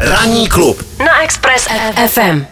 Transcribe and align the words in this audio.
Ranní 0.00 0.48
klub 0.48 0.82
na 0.98 1.22
Express 1.22 1.68
FM. 2.06 2.44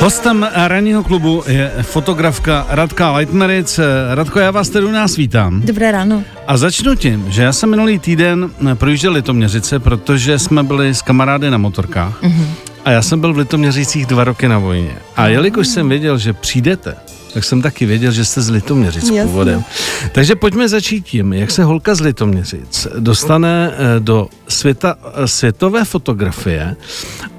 Hostem 0.00 0.48
ranního 0.54 1.04
klubu 1.04 1.42
je 1.46 1.72
fotografka 1.82 2.66
Radka 2.68 3.10
Leitmeric. 3.10 3.80
Radko, 4.14 4.38
já 4.38 4.50
vás 4.50 4.68
tady 4.68 4.86
u 4.86 4.90
nás 4.90 5.16
vítám. 5.16 5.62
Dobré 5.62 5.92
ráno. 5.92 6.22
A 6.46 6.56
začnu 6.56 6.94
tím, 6.94 7.26
že 7.28 7.42
já 7.42 7.52
jsem 7.52 7.70
minulý 7.70 7.98
týden 7.98 8.50
projížděl 8.74 9.12
Litoměřice, 9.12 9.78
protože 9.78 10.38
jsme 10.38 10.62
byli 10.62 10.94
s 10.94 11.02
kamarády 11.02 11.50
na 11.50 11.58
motorkách. 11.58 12.22
Mm-hmm. 12.22 12.46
A 12.84 12.90
já 12.90 13.02
jsem 13.02 13.20
byl 13.20 13.34
v 13.34 13.38
Litoměřicích 13.38 14.06
dva 14.06 14.24
roky 14.24 14.48
na 14.48 14.58
vojně. 14.58 14.96
A 15.16 15.26
jelikož 15.28 15.68
jsem 15.68 15.88
věděl, 15.88 16.18
že 16.18 16.32
přijdete, 16.32 16.94
tak 17.32 17.44
jsem 17.44 17.62
taky 17.62 17.86
věděl, 17.86 18.12
že 18.12 18.24
jste 18.24 18.42
z 18.42 18.50
Litoměřic 18.50 19.10
původem. 19.10 19.64
Takže 20.12 20.36
pojďme 20.36 20.68
začít 20.68 21.04
tím, 21.04 21.32
jak 21.32 21.50
se 21.50 21.64
holka 21.64 21.94
z 21.94 22.00
Litoměřic 22.00 22.86
dostane 22.98 23.72
eh, 23.72 24.00
do 24.00 24.28
světa, 24.48 24.96
eh, 25.14 25.28
světové 25.28 25.84
fotografie 25.84 26.76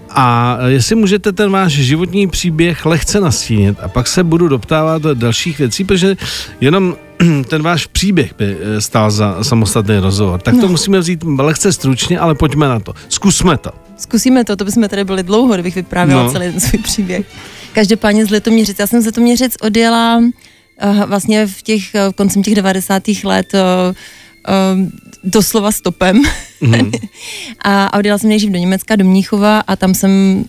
a 0.10 0.58
jestli 0.68 0.96
můžete 0.96 1.32
ten 1.32 1.52
váš 1.52 1.72
životní 1.72 2.28
příběh 2.28 2.86
lehce 2.86 3.20
nastínit 3.20 3.78
a 3.82 3.88
pak 3.88 4.08
se 4.08 4.24
budu 4.24 4.48
doptávat 4.48 5.02
do 5.02 5.16
dalších 5.16 5.60
věcí, 5.60 5.84
protože 5.84 6.16
jenom 6.62 6.96
ten 7.48 7.62
váš 7.62 7.86
příběh 7.86 8.34
by 8.38 8.58
eh, 8.62 8.82
stál 8.82 9.12
za 9.12 9.44
samostatný 9.44 10.00
rozhovor. 10.00 10.42
Tak 10.42 10.56
to 10.56 10.62
no. 10.62 10.68
musíme 10.68 11.00
vzít 11.00 11.24
lehce 11.38 11.74
stručně, 11.74 12.20
ale 12.20 12.36
pojďme 12.36 12.68
na 12.68 12.80
to. 12.80 12.94
Zkusme 13.10 13.58
to. 13.58 13.72
Zkusíme 13.98 14.44
to, 14.44 14.56
to 14.56 14.66
bychom 14.66 14.88
tady 14.88 15.04
byli 15.04 15.24
dlouho, 15.24 15.54
kdybych 15.54 15.76
vyprávěla 15.76 16.24
no. 16.24 16.32
celý 16.32 16.52
ten 16.52 16.60
svůj 16.60 16.82
příběh. 16.82 17.26
Každopádně 17.74 18.26
z 18.26 18.30
Litoměřic. 18.30 18.80
Já 18.80 18.88
jsem 18.88 19.02
z 19.02 19.06
Litoměřic 19.06 19.56
odjela 19.62 20.18
uh, 20.18 21.04
vlastně 21.06 21.48
v 21.48 21.62
těch, 21.62 21.84
uh, 21.94 22.14
koncem 22.14 22.44
těch 22.44 22.56
90. 22.56 23.04
let 23.24 23.54
uh, 23.54 23.60
uh, 23.60 24.90
doslova 25.24 25.72
stopem. 25.72 26.22
Mm. 26.62 26.92
a, 27.62 27.86
a 27.86 27.98
odjela 28.00 28.18
jsem 28.18 28.30
nejdřív 28.30 28.52
do 28.52 28.60
Německa, 28.60 28.96
do 28.96 29.06
Mníchova 29.06 29.60
a 29.60 29.76
tam 29.76 29.94
jsem 29.94 30.46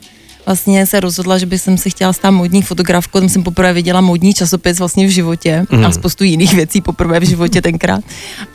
vlastně 0.47 0.87
se 0.87 1.01
rozhodla, 1.01 1.39
že 1.39 1.47
bych 1.47 1.61
se 1.61 1.91
chtěla 1.91 2.13
stát 2.13 2.31
módní 2.31 2.63
fotografkou, 2.63 3.21
tam 3.21 3.29
jsem 3.29 3.43
poprvé 3.43 3.73
viděla 3.73 4.01
módní 4.01 4.35
časopis 4.35 4.79
vlastně 4.79 5.07
v 5.07 5.11
životě 5.11 5.65
mm. 5.71 5.85
a 5.85 5.93
spoustu 5.93 6.25
jiných 6.25 6.55
věcí 6.55 6.81
poprvé 6.81 7.21
v 7.21 7.29
životě 7.29 7.63
tenkrát. 7.63 8.05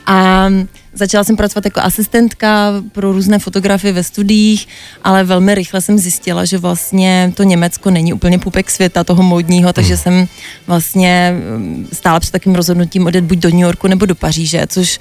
A 0.05 0.47
začala 0.95 1.23
jsem 1.23 1.35
pracovat 1.35 1.65
jako 1.65 1.79
asistentka 1.79 2.71
pro 2.91 3.11
různé 3.11 3.39
fotografie 3.39 3.93
ve 3.93 4.03
studiích, 4.03 4.67
ale 5.03 5.23
velmi 5.23 5.55
rychle 5.55 5.81
jsem 5.81 5.97
zjistila, 5.97 6.45
že 6.45 6.57
vlastně 6.57 7.31
to 7.35 7.43
Německo 7.43 7.91
není 7.91 8.13
úplně 8.13 8.39
pupek 8.39 8.71
světa 8.71 9.03
toho 9.03 9.23
módního, 9.23 9.73
takže 9.73 9.93
mm. 9.93 9.97
jsem 9.97 10.27
vlastně 10.67 11.35
mm, 11.57 11.87
stála 11.93 12.19
před 12.19 12.31
takým 12.31 12.55
rozhodnutím 12.55 13.05
odjet 13.05 13.23
buď 13.23 13.37
do 13.37 13.49
New 13.49 13.59
Yorku 13.59 13.87
nebo 13.87 14.05
do 14.05 14.15
Paříže, 14.15 14.65
což 14.69 14.99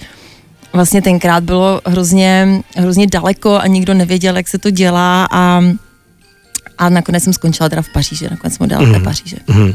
vlastně 0.72 1.03
tenkrát 1.03 1.45
bylo 1.45 1.81
hrozně, 1.87 2.62
hrozně 2.77 3.06
daleko 3.06 3.59
a 3.59 3.67
nikdo 3.67 3.95
nevěděl, 3.95 4.37
jak 4.37 4.48
se 4.48 4.59
to 4.59 4.70
dělá 4.70 5.28
a 5.31 5.62
a 6.78 6.89
nakonec 6.89 7.25
jsem 7.25 7.33
skončila 7.33 7.69
teda 7.69 7.83
v 7.83 7.89
Paříži, 7.89 8.27
nakonec 8.31 8.56
jsem 8.56 8.69
dala 8.69 8.84
mm. 8.87 9.05
Paříže. 9.05 9.37
Mm. 9.47 9.75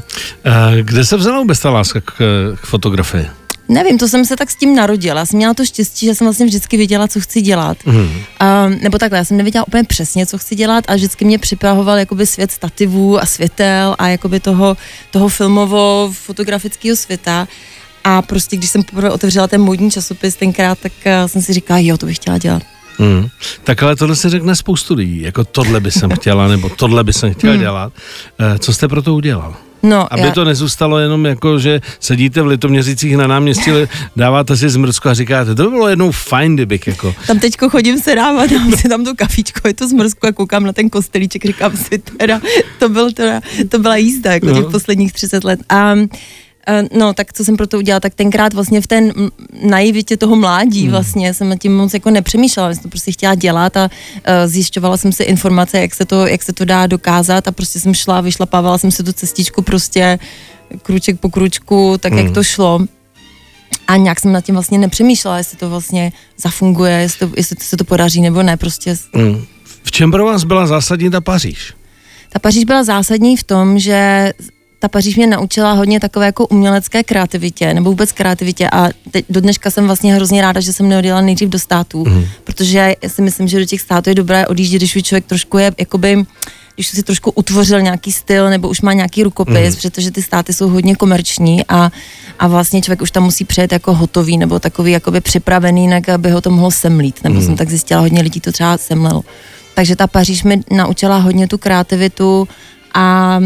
Kde 0.82 1.06
se 1.06 1.18
vzala 1.18 1.40
vůbec 1.40 1.60
ta 1.60 1.70
láska 1.70 2.02
k, 2.02 2.14
k 2.62 2.66
fotografii? 2.66 3.39
Nevím, 3.70 3.98
to 3.98 4.08
jsem 4.08 4.26
se 4.26 4.36
tak 4.36 4.52
s 4.52 4.56
tím 4.56 4.76
narodila. 4.76 5.26
Jsem 5.26 5.38
měla 5.38 5.54
to 5.54 5.66
štěstí, 5.66 6.06
že 6.06 6.16
jsem 6.16 6.26
vlastně 6.26 6.46
vždycky 6.46 6.78
věděla, 6.78 7.08
co 7.08 7.20
chci 7.20 7.42
dělat. 7.42 7.78
Mm. 7.86 7.96
Uh, 7.96 8.10
nebo 8.82 8.98
takhle, 8.98 9.18
já 9.18 9.26
jsem 9.26 9.38
nevěděla 9.38 9.68
úplně 9.68 9.84
přesně, 9.84 10.26
co 10.26 10.38
chci 10.38 10.56
dělat 10.56 10.86
a 10.88 10.96
vždycky 10.96 11.26
mě 11.26 11.40
připravoval 11.40 11.98
jakoby 11.98 12.26
svět 12.26 12.52
stativů 12.52 13.22
a 13.22 13.26
světel 13.26 13.96
a 14.00 14.08
jakoby 14.08 14.40
toho, 14.40 14.78
toho 15.12 15.28
filmovo-fotografického 15.30 16.96
světa. 16.96 17.48
A 18.04 18.22
prostě, 18.22 18.58
když 18.58 18.70
jsem 18.70 18.84
poprvé 18.84 19.12
otevřela 19.12 19.48
ten 19.48 19.62
módní 19.62 19.92
časopis 19.92 20.36
tenkrát, 20.36 20.80
tak 20.80 20.92
uh, 21.06 21.28
jsem 21.28 21.42
si 21.42 21.54
říkala, 21.54 21.80
jo, 21.80 21.98
to 21.98 22.06
bych 22.06 22.16
chtěla 22.16 22.38
dělat. 22.38 22.64
Hmm. 22.98 23.28
Tak 23.64 23.84
ale 23.84 23.96
tohle 23.96 24.16
se 24.16 24.30
řekne 24.30 24.56
spoustu 24.56 24.94
lidí, 24.94 25.22
jako 25.22 25.44
tohle 25.44 25.80
by 25.80 25.92
jsem 25.92 26.12
chtěla, 26.12 26.48
nebo 26.48 26.70
tohle 26.70 27.04
by 27.04 27.14
jsem 27.14 27.34
chtěla 27.34 27.54
hmm. 27.54 27.62
dělat. 27.62 27.94
Uh, 28.40 28.58
co 28.58 28.74
jste 28.74 28.88
pro 28.88 29.02
to 29.02 29.16
udělal? 29.16 29.56
No, 29.84 30.14
Aby 30.14 30.22
já... 30.22 30.32
to 30.32 30.46
nezůstalo 30.46 31.00
jenom 31.00 31.26
jako, 31.26 31.60
že 31.60 31.82
sedíte 32.00 32.42
v 32.42 32.48
Litoměřicích 32.48 33.18
na 33.18 33.28
náměstí, 33.28 33.72
dáváte 34.16 34.58
si 34.58 34.70
zmrzku 34.70 35.10
a 35.10 35.14
říkáte, 35.14 35.56
to 35.56 35.64
by 35.64 35.70
bylo 35.70 35.88
jednou 35.88 36.12
fajn, 36.12 36.56
kdybych 36.56 36.88
jako... 36.88 37.16
Tam 37.28 37.40
teďko 37.40 37.70
chodím 37.70 38.00
se 38.00 38.16
dávat, 38.16 38.52
dám 38.52 38.72
si 38.72 38.90
tam 38.90 39.04
to 39.04 39.16
kafičko, 39.16 39.68
je 39.68 39.74
to 39.74 39.88
zmrzku 39.88 40.28
a 40.28 40.32
koukám 40.32 40.64
na 40.64 40.74
ten 40.74 40.90
kostelíček, 40.90 41.46
říkám 41.46 41.78
si 41.78 41.98
teda, 41.98 42.42
to, 42.80 42.90
byl 42.90 43.12
teda, 43.12 43.42
to 43.70 43.80
byla 43.80 43.98
jízda 43.98 44.34
jako 44.34 44.46
no. 44.46 44.54
těch 44.54 44.72
posledních 44.72 45.14
30 45.14 45.44
let. 45.44 45.60
A 45.70 45.96
no, 46.98 47.14
tak 47.14 47.34
co 47.34 47.46
jsem 47.46 47.58
pro 47.58 47.68
to 47.68 47.78
udělala, 47.78 48.00
tak 48.00 48.16
tenkrát 48.16 48.54
vlastně 48.54 48.82
v 48.82 48.88
té 48.88 49.02
naivitě 49.64 50.18
toho 50.18 50.36
mládí 50.36 50.82
hmm. 50.82 50.92
vlastně 50.92 51.34
jsem 51.34 51.58
tím 51.58 51.78
moc 51.78 51.94
jako 51.94 52.10
nepřemýšlela, 52.10 52.74
jsem 52.74 52.84
to 52.84 52.90
prostě 52.90 53.12
chtěla 53.12 53.36
dělat 53.36 53.78
a 53.78 53.84
uh, 53.84 54.34
zjišťovala 54.46 54.98
jsem 54.98 55.12
si 55.12 55.24
informace, 55.24 55.80
jak 55.80 55.96
se, 55.96 56.06
to, 56.06 56.28
jak 56.28 56.44
se 56.44 56.54
to 56.54 56.66
dá 56.66 56.88
dokázat 56.88 57.48
a 57.48 57.52
prostě 57.52 57.80
jsem 57.80 57.94
šla, 57.94 58.22
vyšlapávala 58.22 58.78
jsem 58.78 58.92
si 58.92 59.04
tu 59.04 59.14
cestičku 59.14 59.62
prostě 59.62 60.20
kruček 60.84 61.20
po 61.20 61.30
kručku, 61.30 61.96
tak 62.00 62.14
hmm. 62.14 62.26
jak 62.26 62.34
to 62.34 62.44
šlo. 62.44 62.80
A 63.88 63.98
nějak 63.98 64.20
jsem 64.20 64.32
nad 64.32 64.42
tím 64.42 64.56
vlastně 64.56 64.78
nepřemýšlela, 64.78 65.38
jestli 65.38 65.58
to 65.58 65.70
vlastně 65.70 66.12
zafunguje, 66.38 66.94
jestli, 66.94 67.28
to, 67.28 67.34
jestli 67.38 67.56
to 67.56 67.64
se 67.64 67.78
to 67.78 67.84
podaří 67.84 68.22
nebo 68.22 68.44
ne, 68.44 68.58
prostě. 68.58 68.96
Hmm. 69.14 69.46
V 69.84 69.92
čem 69.92 70.12
pro 70.12 70.26
vás 70.26 70.44
byla 70.44 70.68
zásadní 70.68 71.10
ta 71.10 71.22
Paříž? 71.22 71.74
Ta 72.30 72.40
Paříž 72.40 72.64
byla 72.64 72.84
zásadní 72.84 73.38
v 73.38 73.44
tom, 73.44 73.80
že 73.80 74.32
ta 74.80 74.88
Paříž 74.88 75.16
mě 75.16 75.28
naučila 75.28 75.74
hodně 75.74 76.00
takové 76.00 76.26
jako 76.26 76.48
umělecké 76.48 77.04
kreativitě, 77.04 77.74
nebo 77.74 77.90
vůbec 77.90 78.12
kreativitě 78.12 78.70
a 78.70 78.90
teď, 79.12 79.26
do 79.30 79.42
dneška 79.42 79.72
jsem 79.72 79.86
vlastně 79.86 80.16
hrozně 80.16 80.42
ráda, 80.42 80.60
že 80.62 80.74
jsem 80.74 80.90
neodjela 80.90 81.22
nejdřív 81.22 81.50
do 81.50 81.60
států, 81.60 82.06
mm. 82.06 82.26
protože 82.44 82.96
já 83.04 83.10
si 83.10 83.22
myslím, 83.22 83.48
že 83.48 83.60
do 83.60 83.66
těch 83.66 83.82
států 83.82 84.10
je 84.10 84.16
dobré 84.16 84.48
odjíždět, 84.48 84.80
když 84.80 84.96
už 84.96 85.04
člověk 85.04 85.26
trošku 85.26 85.58
je 85.58 85.72
jakoby 85.80 86.26
když 86.76 86.88
si 86.88 87.04
trošku 87.04 87.32
utvořil 87.32 87.82
nějaký 87.82 88.12
styl 88.12 88.50
nebo 88.50 88.70
už 88.70 88.82
má 88.82 88.94
nějaký 88.94 89.24
rukopis, 89.24 89.76
mm. 89.76 89.82
protože 89.82 90.12
ty 90.12 90.22
státy 90.22 90.54
jsou 90.54 90.70
hodně 90.70 90.96
komerční 90.96 91.64
a, 91.70 91.92
a 92.40 92.48
vlastně 92.48 92.82
člověk 92.82 93.02
už 93.02 93.12
tam 93.12 93.24
musí 93.24 93.46
přijet 93.46 93.72
jako 93.72 93.94
hotový 93.94 94.38
nebo 94.38 94.60
takový 94.60 94.92
jakoby 94.92 95.22
připravený, 95.22 95.82
jinak 95.82 96.10
aby 96.10 96.32
ho 96.32 96.42
to 96.42 96.50
mohlo 96.50 96.72
semlít, 96.72 97.24
nebo 97.24 97.36
mm. 97.36 97.46
jsem 97.46 97.56
tak 97.56 97.70
zjistila, 97.70 98.02
hodně 98.02 98.22
lidí 98.22 98.40
to 98.40 98.52
třeba 98.52 98.78
semlelo. 98.78 99.24
Takže 99.76 99.96
ta 99.96 100.08
Paříž 100.08 100.44
mi 100.44 100.62
naučila 100.72 101.18
hodně 101.18 101.48
tu 101.48 101.58
kreativitu 101.58 102.48
a 102.94 103.40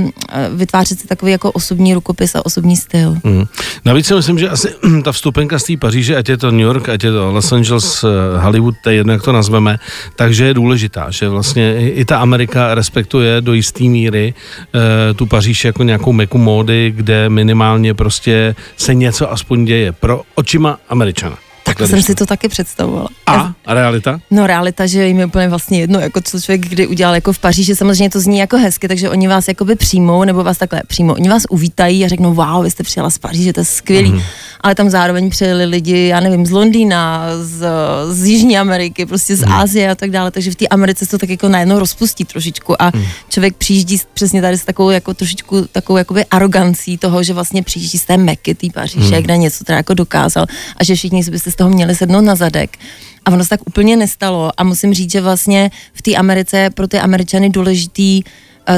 vytvářet 0.56 1.00
si 1.00 1.08
takový 1.08 1.32
jako 1.32 1.52
osobní 1.52 1.94
rukopis 1.94 2.36
a 2.36 2.46
osobní 2.46 2.78
styl. 2.78 3.18
Mm. 3.24 3.46
Navíc 3.86 4.08
si 4.08 4.14
myslím, 4.14 4.40
že 4.40 4.50
asi 4.50 4.70
ta 5.04 5.12
vstupenka 5.12 5.60
z 5.60 5.64
té 5.64 5.78
Paříže, 5.78 6.18
ať 6.18 6.30
je 6.30 6.38
to 6.38 6.52
New 6.52 6.60
York, 6.60 6.90
ať 6.90 7.04
je 7.04 7.12
to 7.12 7.32
Los 7.32 7.52
Angeles, 7.52 8.04
eh, 8.04 8.08
Hollywood, 8.40 8.76
to 8.84 8.90
je 8.90 8.96
jedno, 8.96 9.14
jak 9.14 9.24
to 9.24 9.32
nazveme, 9.32 9.80
takže 10.16 10.46
je 10.46 10.54
důležitá, 10.54 11.12
že 11.12 11.30
vlastně 11.30 11.92
i 11.92 12.06
ta 12.06 12.18
Amerika 12.18 12.76
respektuje 12.76 13.42
do 13.42 13.54
jisté 13.54 13.84
míry 13.84 14.34
e, 14.34 15.14
tu 15.14 15.26
Paříž 15.26 15.66
jako 15.66 15.84
nějakou 15.84 16.14
meku 16.14 16.38
módy, 16.38 16.94
kde 16.96 17.30
minimálně 17.30 17.94
prostě 17.94 18.56
se 18.78 18.94
něco 18.94 19.32
aspoň 19.32 19.66
děje 19.66 19.92
pro 19.92 20.22
očima 20.36 20.78
Američana. 20.90 21.38
Tak 21.76 21.90
jsem 21.90 22.02
si 22.02 22.16
to 22.16 22.26
taky 22.26 22.50
představovala. 22.50 23.10
A? 23.28 23.54
A 23.66 23.74
realita? 23.74 24.20
No 24.32 24.48
realita, 24.48 24.86
že 24.86 25.08
jim 25.08 25.20
je 25.20 25.26
úplně 25.26 25.48
vlastně 25.48 25.80
jedno, 25.80 26.00
jako 26.00 26.22
co 26.22 26.42
člověk 26.42 26.68
kdy 26.68 26.88
udělal 26.88 27.16
jako 27.16 27.34
v 27.34 27.40
Paříži, 27.40 27.76
samozřejmě 27.76 28.10
to 28.10 28.20
zní 28.20 28.38
jako 28.38 28.58
hezky, 28.58 28.88
takže 28.88 29.10
oni 29.10 29.28
vás 29.28 29.48
jakoby 29.48 29.76
přijmou, 29.76 30.24
nebo 30.24 30.44
vás 30.44 30.58
takhle 30.58 30.82
přijmou. 30.88 31.14
Oni 31.14 31.30
vás 31.30 31.44
uvítají 31.50 32.06
a 32.06 32.08
řeknou, 32.08 32.34
wow, 32.34 32.64
vy 32.64 32.72
jste 32.72 32.84
přijela 32.84 33.10
z 33.10 33.18
Paříže, 33.18 33.54
to 33.54 33.60
je 33.60 33.66
skvělý. 33.66 34.12
Mm. 34.12 34.22
Ale 34.62 34.76
tam 34.76 34.90
zároveň 34.90 35.30
přijeli 35.30 35.66
lidi, 35.66 36.08
já 36.08 36.20
nevím, 36.20 36.46
z 36.46 36.52
Londýna, 36.52 37.28
z, 37.42 37.68
z 38.12 38.26
Jižní 38.26 38.58
Ameriky, 38.58 39.06
prostě 39.06 39.36
z 39.36 39.46
mm. 39.46 39.52
Asie 39.52 39.92
a 39.92 39.96
tak 39.96 40.12
dále, 40.12 40.32
takže 40.32 40.52
v 40.52 40.56
té 40.56 40.68
Americe 40.68 41.06
se 41.06 41.12
to 41.12 41.18
tak 41.18 41.30
jako 41.30 41.50
najednou 41.50 41.80
rozpustí 41.80 42.26
trošičku 42.26 42.82
a 42.82 42.92
mm. 42.96 43.04
člověk 43.30 43.56
přijíždí 43.56 44.02
přesně 44.14 44.42
tady 44.42 44.58
s 44.58 44.66
takovou 44.66 44.90
jako 44.90 45.14
trošičku 45.14 45.68
takovou 45.72 45.98
jakoby 45.98 46.26
arogancí 46.26 46.98
toho, 46.98 47.24
že 47.24 47.34
vlastně 47.34 47.64
přijíždí 47.64 47.98
z 47.98 48.06
té 48.06 48.18
Meky, 48.18 48.56
té 48.56 48.68
Paříže, 48.74 49.16
mm. 49.16 49.22
kde 49.22 49.38
něco 49.38 49.64
teda 49.64 49.78
jako 49.78 49.94
dokázal 49.94 50.46
a 50.78 50.84
že 50.84 50.96
všichni 50.96 51.24
byste 51.24 51.52
z 51.52 51.56
toho 51.56 51.63
měli 51.70 51.96
sednout 51.96 52.22
na 52.22 52.36
zadek. 52.36 52.78
A 53.26 53.32
ono 53.32 53.44
se 53.44 53.50
tak 53.50 53.68
úplně 53.68 53.98
nestalo 53.98 54.52
a 54.58 54.64
musím 54.64 54.94
říct, 54.94 55.12
že 55.12 55.22
vlastně 55.22 55.72
v 55.94 56.02
té 56.02 56.16
Americe 56.16 56.70
pro 56.70 56.88
ty 56.88 57.00
Američany 57.00 57.50
důležitý 57.50 58.24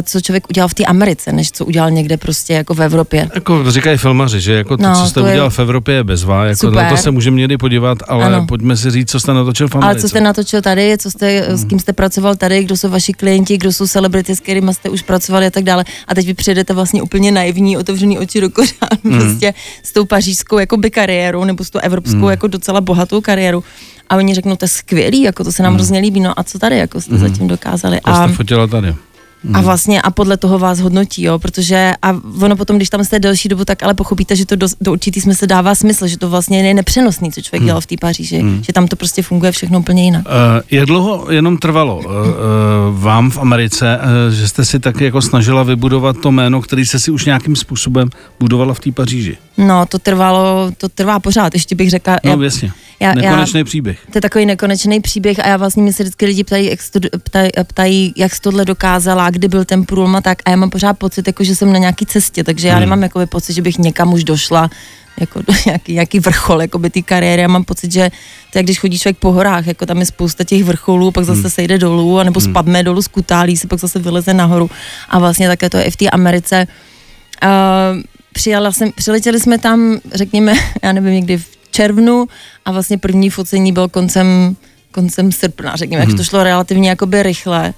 co 0.04 0.22
člověk 0.22 0.50
udělal 0.50 0.68
v 0.68 0.74
té 0.74 0.86
Americe, 0.86 1.32
než 1.32 1.52
co 1.52 1.66
udělal 1.66 1.92
někde 1.92 2.18
prostě 2.18 2.54
jako 2.54 2.74
v 2.74 2.82
Evropě. 2.82 3.30
Jako 3.36 3.72
říkají 3.72 3.98
filmaři, 3.98 4.42
že 4.42 4.54
jako 4.54 4.78
to, 4.78 4.84
no, 4.84 4.96
co 4.96 5.06
jste 5.06 5.20
to 5.20 5.26
udělal 5.26 5.48
je... 5.48 5.50
v 5.50 5.60
Evropě 5.60 5.96
je 5.96 6.04
bezvá, 6.04 6.46
jako 6.46 6.68
Super. 6.68 6.84
na 6.84 6.90
to 6.90 6.98
se 6.98 7.12
můžeme 7.12 7.38
někdy 7.38 7.58
podívat, 7.58 7.98
ale 8.08 8.26
ano. 8.26 8.46
pojďme 8.48 8.78
si 8.78 8.92
říct, 8.92 9.12
co 9.12 9.20
jste 9.20 9.34
natočil 9.34 9.68
v 9.68 9.76
Americe. 9.76 9.92
Ale 9.92 10.02
co 10.02 10.10
jste 10.10 10.22
natočil 10.22 10.62
tady, 10.62 10.98
co 10.98 11.12
jste, 11.12 11.46
hmm. 11.48 11.58
s 11.58 11.66
kým 11.66 11.80
jste 11.80 11.94
pracoval 11.94 12.36
tady, 12.36 12.64
kdo 12.64 12.78
jsou 12.78 12.90
vaši 12.90 13.14
klienti, 13.14 13.58
kdo 13.58 13.74
jsou 13.74 13.88
celebrity, 13.88 14.36
s 14.36 14.40
kterými 14.40 14.74
jste 14.74 14.90
už 14.90 15.02
pracovali 15.02 15.46
a 15.46 15.50
tak 15.50 15.64
dále. 15.64 15.86
A 16.08 16.16
teď 16.16 16.26
vy 16.26 16.34
přijedete 16.34 16.74
vlastně 16.74 17.02
úplně 17.02 17.31
naivní, 17.31 17.78
otevřený 17.78 18.20
oči 18.20 18.42
do 18.42 18.50
kořán, 18.50 18.90
hmm. 19.04 19.20
prostě 19.20 19.54
s 19.84 19.94
tou 19.94 20.06
pařížskou 20.06 20.60
jakoby 20.60 20.92
kariérou, 20.92 21.44
nebo 21.44 21.64
s 21.64 21.70
tou 21.70 21.80
evropskou 21.80 22.18
hmm. 22.18 22.30
jako 22.30 22.48
docela 22.48 22.81
bohatou 22.81 23.22
kariéru. 23.22 23.64
A 24.10 24.16
oni 24.16 24.34
řeknou, 24.36 24.56
to 24.56 24.66
je 24.66 24.70
skvělý, 24.70 25.22
jako 25.22 25.44
to 25.44 25.52
se 25.52 25.64
nám 25.64 25.72
hmm. 25.72 25.78
hrozně 25.78 26.00
líbí, 26.00 26.20
no 26.20 26.40
a 26.40 26.44
co 26.44 26.60
tady, 26.60 26.78
jako 26.78 27.02
jste 27.02 27.16
hmm. 27.16 27.30
zatím 27.30 27.48
dokázali. 27.48 28.00
A, 28.04 28.12
a 28.12 28.28
jste 28.28 28.36
fotila 28.36 28.68
tady? 28.68 28.96
A 29.53 29.62
vlastně 29.62 30.01
a 30.01 30.12
podle 30.12 30.38
toho 30.38 30.59
vás 30.59 30.80
hodnotí, 30.80 31.24
jo, 31.24 31.39
protože 31.39 31.94
a 32.01 32.13
ono 32.42 32.56
potom, 32.56 32.75
když 32.75 32.89
tam 32.89 33.03
jste 33.03 33.19
delší 33.19 33.50
dobu, 33.50 33.65
tak 33.65 33.83
ale 33.83 33.94
pochopíte, 33.94 34.36
že 34.36 34.45
to 34.45 34.56
do, 34.56 34.68
do 34.81 34.92
určitý 34.92 35.21
smysl 35.21 35.45
dává 35.45 35.75
smysl, 35.75 36.07
že 36.07 36.18
to 36.18 36.30
vlastně 36.30 36.68
je 36.68 36.74
nepřenosný, 36.74 37.31
co 37.31 37.42
člověk 37.42 37.65
dělal 37.65 37.81
v 37.81 37.86
té 37.86 37.95
Paříži, 38.01 38.44
že 38.62 38.74
tam 38.74 38.88
to 38.88 38.95
prostě 38.95 39.21
funguje 39.21 39.51
všechno 39.51 39.80
úplně 39.80 40.03
jinak. 40.03 40.25
Uh, 40.25 40.31
jak 40.71 40.86
dlouho 40.86 41.31
jenom 41.31 41.57
trvalo 41.57 41.97
uh, 41.97 42.03
vám 42.92 43.31
v 43.31 43.38
Americe, 43.38 44.00
uh, 44.00 44.33
že 44.33 44.47
jste 44.47 44.65
si 44.65 44.80
tak 44.80 45.01
jako 45.01 45.21
snažila 45.21 45.63
vybudovat 45.63 46.15
to 46.21 46.31
jméno, 46.31 46.62
který 46.62 46.86
se 46.86 47.00
si 47.00 47.12
už 47.12 47.25
nějakým 47.25 47.56
způsobem 47.56 48.09
budovala 48.39 48.74
v 48.74 48.80
té 48.80 48.92
Paříži? 48.92 49.38
No, 49.57 49.86
to 49.86 50.00
trvalo, 50.00 50.72
to 50.78 50.90
trvá 50.90 51.19
pořád, 51.19 51.54
ještě 51.54 51.75
bych 51.75 51.90
řekla. 51.90 52.18
No, 52.24 52.31
jasně. 52.44 52.72
já- 53.00 53.13
Nekonečný 53.31 53.63
příběh. 53.63 54.00
To 54.12 54.18
je 54.18 54.22
takový 54.22 54.46
nekonečný 54.46 55.02
příběh 55.02 55.40
a 55.40 55.48
já 55.48 55.57
vlastně 55.57 55.84
mě 55.84 55.94
se 55.94 56.04
vždycky 56.04 56.25
lidi 56.25 56.44
ptají, 56.44 56.66
jak 56.69 56.80
to, 56.92 57.00
ptají, 57.24 57.50
ptají, 57.68 58.13
jak 58.18 58.36
jsi 58.36 58.42
tohle 58.42 58.66
dokázala, 58.66 59.30
kdy 59.30 59.48
byl 59.48 59.66
ten 59.66 59.84
průlom 59.86 60.16
a 60.16 60.22
tak 60.22 60.38
a 60.46 60.50
já 60.50 60.56
mám 60.56 60.69
pořád 60.69 60.94
pocit, 60.94 61.28
jako, 61.28 61.44
že 61.44 61.56
jsem 61.56 61.74
na 61.74 61.80
nějaký 61.80 62.06
cestě, 62.06 62.44
takže 62.44 62.68
já 62.68 62.74
nemám 62.80 63.04
jakoby, 63.04 63.25
pocit, 63.25 63.54
že 63.54 63.62
bych 63.62 63.78
někam 63.78 64.13
už 64.13 64.24
došla 64.24 64.69
jako 65.19 65.42
do 65.48 65.54
nějaký, 65.66 65.94
nějaký 65.94 66.19
vrchol 66.19 66.62
jakoby 66.62 66.90
té 66.90 67.02
kariéry. 67.02 67.42
Já 67.42 67.48
mám 67.48 67.63
pocit, 67.63 67.92
že 67.92 68.12
to 68.52 68.60
je, 68.60 68.63
když 68.63 68.80
chodí 68.80 69.00
člověk 69.00 69.18
po 69.18 69.31
horách, 69.31 69.68
jako 69.68 69.86
tam 69.86 70.00
je 70.00 70.06
spousta 70.06 70.44
těch 70.44 70.63
vrcholů, 70.63 71.12
pak 71.12 71.24
zase 71.25 71.50
sejde 71.50 71.78
dolů, 71.78 72.19
anebo 72.19 72.40
spadne 72.42 72.84
dolů, 72.84 73.02
skutálí 73.02 73.57
se, 73.57 73.68
pak 73.68 73.80
zase 73.80 74.00
vyleze 74.00 74.34
nahoru. 74.34 74.69
A 75.10 75.19
vlastně 75.19 75.48
také 75.48 75.69
to 75.69 75.78
je 75.78 75.84
i 75.84 75.92
v 75.92 75.96
té 75.96 76.10
Americe. 76.10 76.68
Uh, 77.44 77.50
přijala 78.36 78.72
jsem, 78.72 78.92
přiletěli 78.96 79.40
jsme 79.40 79.58
tam, 79.58 80.00
řekněme, 80.14 80.54
já 80.84 80.92
nevím, 80.92 81.14
někdy 81.14 81.38
v 81.38 81.48
červnu 81.72 82.28
a 82.66 82.72
vlastně 82.72 82.98
první 82.98 83.30
focení 83.30 83.72
byl 83.72 83.88
koncem, 83.88 84.56
koncem 84.92 85.32
srpna, 85.32 85.76
řekněme, 85.76 86.04
hmm. 86.04 86.10
jak 86.10 86.18
to 86.18 86.24
šlo 86.24 86.44
relativně 86.44 86.90
jakoby 86.90 87.24
rychle. 87.24 87.74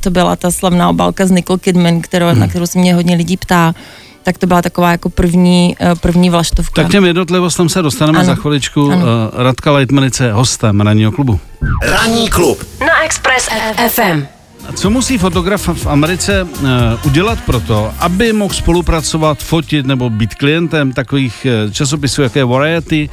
To 0.00 0.10
byla 0.10 0.36
ta 0.36 0.50
slavná 0.50 0.88
obálka 0.88 1.26
z 1.26 1.30
Nicole 1.30 1.58
Kidman, 1.58 2.00
kterou, 2.00 2.26
hmm. 2.26 2.40
na 2.40 2.48
kterou 2.48 2.66
se 2.66 2.78
mě 2.78 2.94
hodně 2.94 3.16
lidí 3.16 3.36
ptá. 3.36 3.74
Tak 4.22 4.38
to 4.38 4.46
byla 4.46 4.62
taková 4.62 4.90
jako 4.90 5.10
první, 5.10 5.76
eh, 5.80 5.94
první 5.94 6.30
vlaštovka. 6.30 6.82
Tak 6.82 6.92
těm 6.92 7.04
jednotlivostem 7.04 7.68
se 7.68 7.82
dostaneme 7.82 8.18
Ano. 8.18 8.26
za 8.26 8.34
chviličku. 8.34 8.92
Ano. 8.92 8.96
Uh, 8.96 9.42
Radka 9.42 9.72
Leitmanice, 9.72 10.32
hostem 10.32 10.80
ranního 10.80 11.12
klubu. 11.12 11.40
Ranní 11.82 12.30
klub 12.30 12.64
na 12.80 13.04
Express 13.04 13.48
FM. 13.88 14.26
Co 14.74 14.90
musí 14.90 15.18
fotograf 15.18 15.68
v 15.74 15.86
Americe 15.86 16.42
uh, 16.42 16.68
udělat 17.06 17.38
pro 17.46 17.60
to, 17.60 17.92
aby 17.98 18.32
mohl 18.32 18.54
spolupracovat, 18.54 19.38
fotit 19.38 19.86
nebo 19.86 20.10
být 20.10 20.34
klientem 20.34 20.92
takových 20.92 21.46
uh, 21.66 21.72
časopisů, 21.72 22.22
jako 22.22 22.38
je 22.38 22.44
Variety, 22.44 23.10